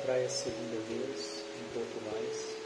Contrai 0.08 0.24
a 0.24 0.28
segunda 0.30 0.76
vez, 0.88 1.44
um 1.60 1.74
pouco 1.74 2.00
mais. 2.10 2.57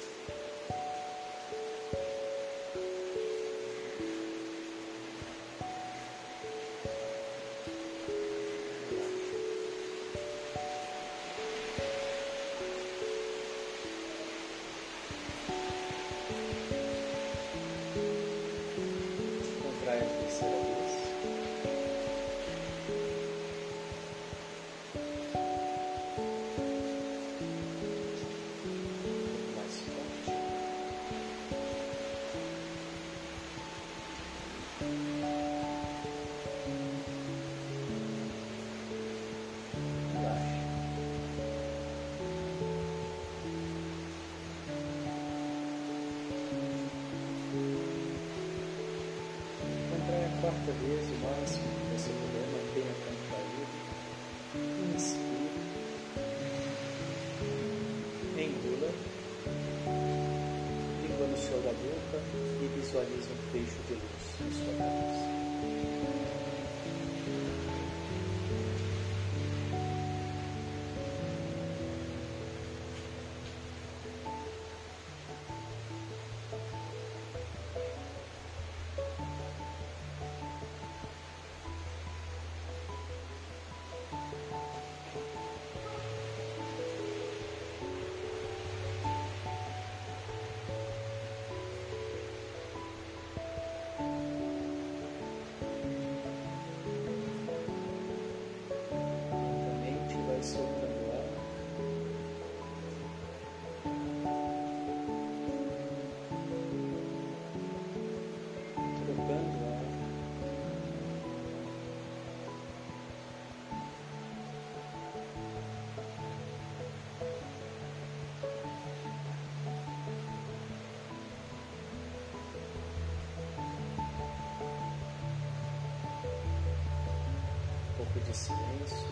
De 128.20 128.36
silêncio, 128.36 129.08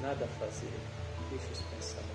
nada 0.00 0.24
a 0.24 0.28
fazer. 0.38 0.72
Deixe 1.30 1.52
os 1.52 1.60
pensamentos 1.60 2.13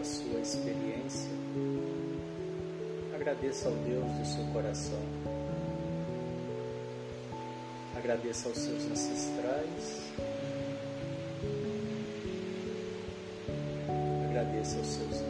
a 0.00 0.04
sua 0.04 0.40
experiência, 0.40 1.30
agradeça 3.14 3.68
ao 3.68 3.74
Deus 3.74 4.10
do 4.12 4.24
seu 4.24 4.44
coração, 4.46 4.98
agradeça 7.94 8.48
aos 8.48 8.56
seus 8.56 8.82
ancestrais, 8.90 10.12
agradeça 14.30 14.78
aos 14.78 14.86
seus 14.86 15.29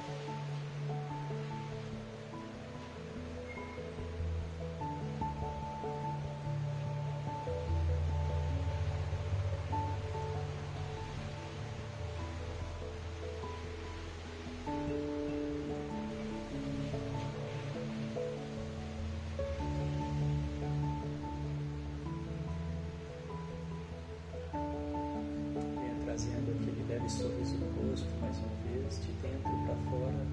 sorriso 27.11 27.57
no 27.57 27.89
rosto 27.89 28.07
mais 28.21 28.37
uma 28.37 28.55
vez, 28.63 28.99
de 29.01 29.11
dentro 29.21 29.51
para 29.65 29.75
fora. 29.89 30.25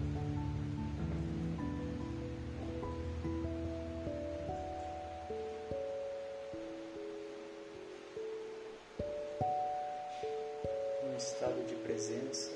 Um 11.05 11.17
estado 11.17 11.67
de 11.67 11.75
presença, 11.75 12.53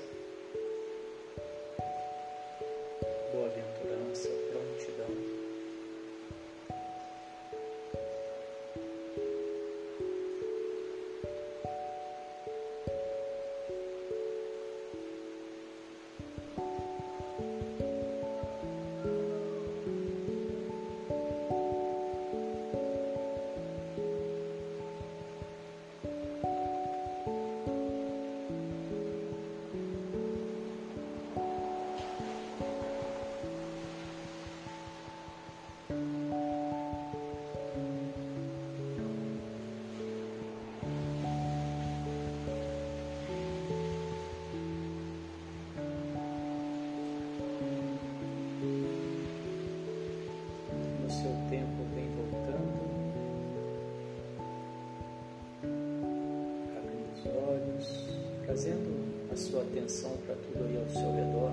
trazendo 58.53 59.31
a 59.31 59.35
sua 59.35 59.63
atenção 59.63 60.11
para 60.27 60.35
tudo 60.35 60.65
aí 60.65 60.77
ao 60.77 60.87
seu 60.89 61.11
redor. 61.15 61.51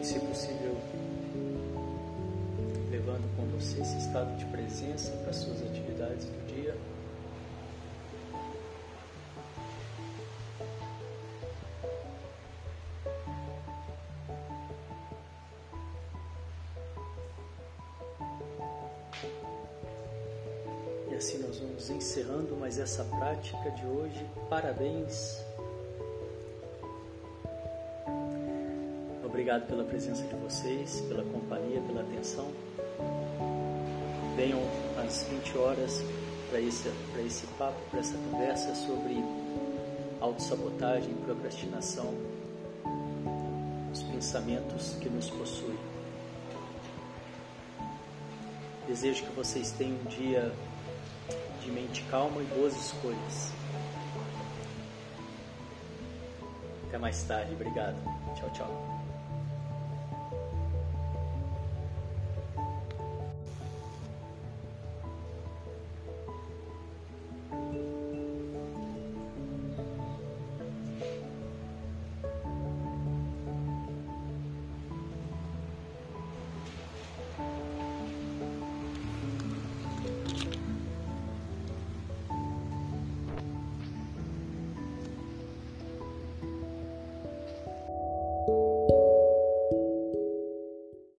E, 0.00 0.04
se 0.04 0.18
possível, 0.18 0.74
levando 2.90 3.36
com 3.36 3.44
você 3.58 3.82
esse 3.82 3.98
estado 3.98 4.34
de 4.38 4.46
presença 4.46 5.10
para 5.18 5.28
as 5.28 5.36
suas 5.36 5.60
atividades 5.60 6.24
do 6.24 6.46
dia. 6.54 6.74
Assim 21.22 21.38
nós 21.38 21.56
vamos 21.56 21.88
encerrando 21.88 22.56
mais 22.56 22.80
essa 22.80 23.04
prática 23.04 23.70
de 23.70 23.86
hoje. 23.86 24.26
Parabéns. 24.50 25.40
Obrigado 29.24 29.68
pela 29.68 29.84
presença 29.84 30.24
de 30.24 30.34
vocês, 30.34 31.00
pela 31.02 31.22
companhia, 31.22 31.80
pela 31.82 32.00
atenção. 32.00 32.50
Venham 34.34 34.58
às 34.98 35.22
20 35.22 35.58
horas 35.58 36.02
para 36.50 36.60
esse, 36.60 36.90
esse 37.24 37.46
papo, 37.56 37.80
para 37.88 38.00
essa 38.00 38.18
conversa 38.18 38.74
sobre 38.74 39.22
autossabotagem, 40.20 41.14
procrastinação, 41.24 42.12
os 43.92 44.02
pensamentos 44.02 44.96
que 45.00 45.08
nos 45.08 45.30
possuem. 45.30 45.78
Desejo 48.88 49.22
que 49.22 49.32
vocês 49.36 49.70
tenham 49.70 49.96
um 49.98 50.04
dia 50.06 50.52
de 51.62 51.70
mente 51.70 52.04
calma 52.04 52.42
e 52.42 52.46
boas 52.46 52.74
escolhas. 52.74 53.56
Até 56.88 56.98
mais 56.98 57.22
tarde, 57.24 57.54
obrigado. 57.54 58.02
Tchau, 58.34 58.50
tchau. 58.50 59.01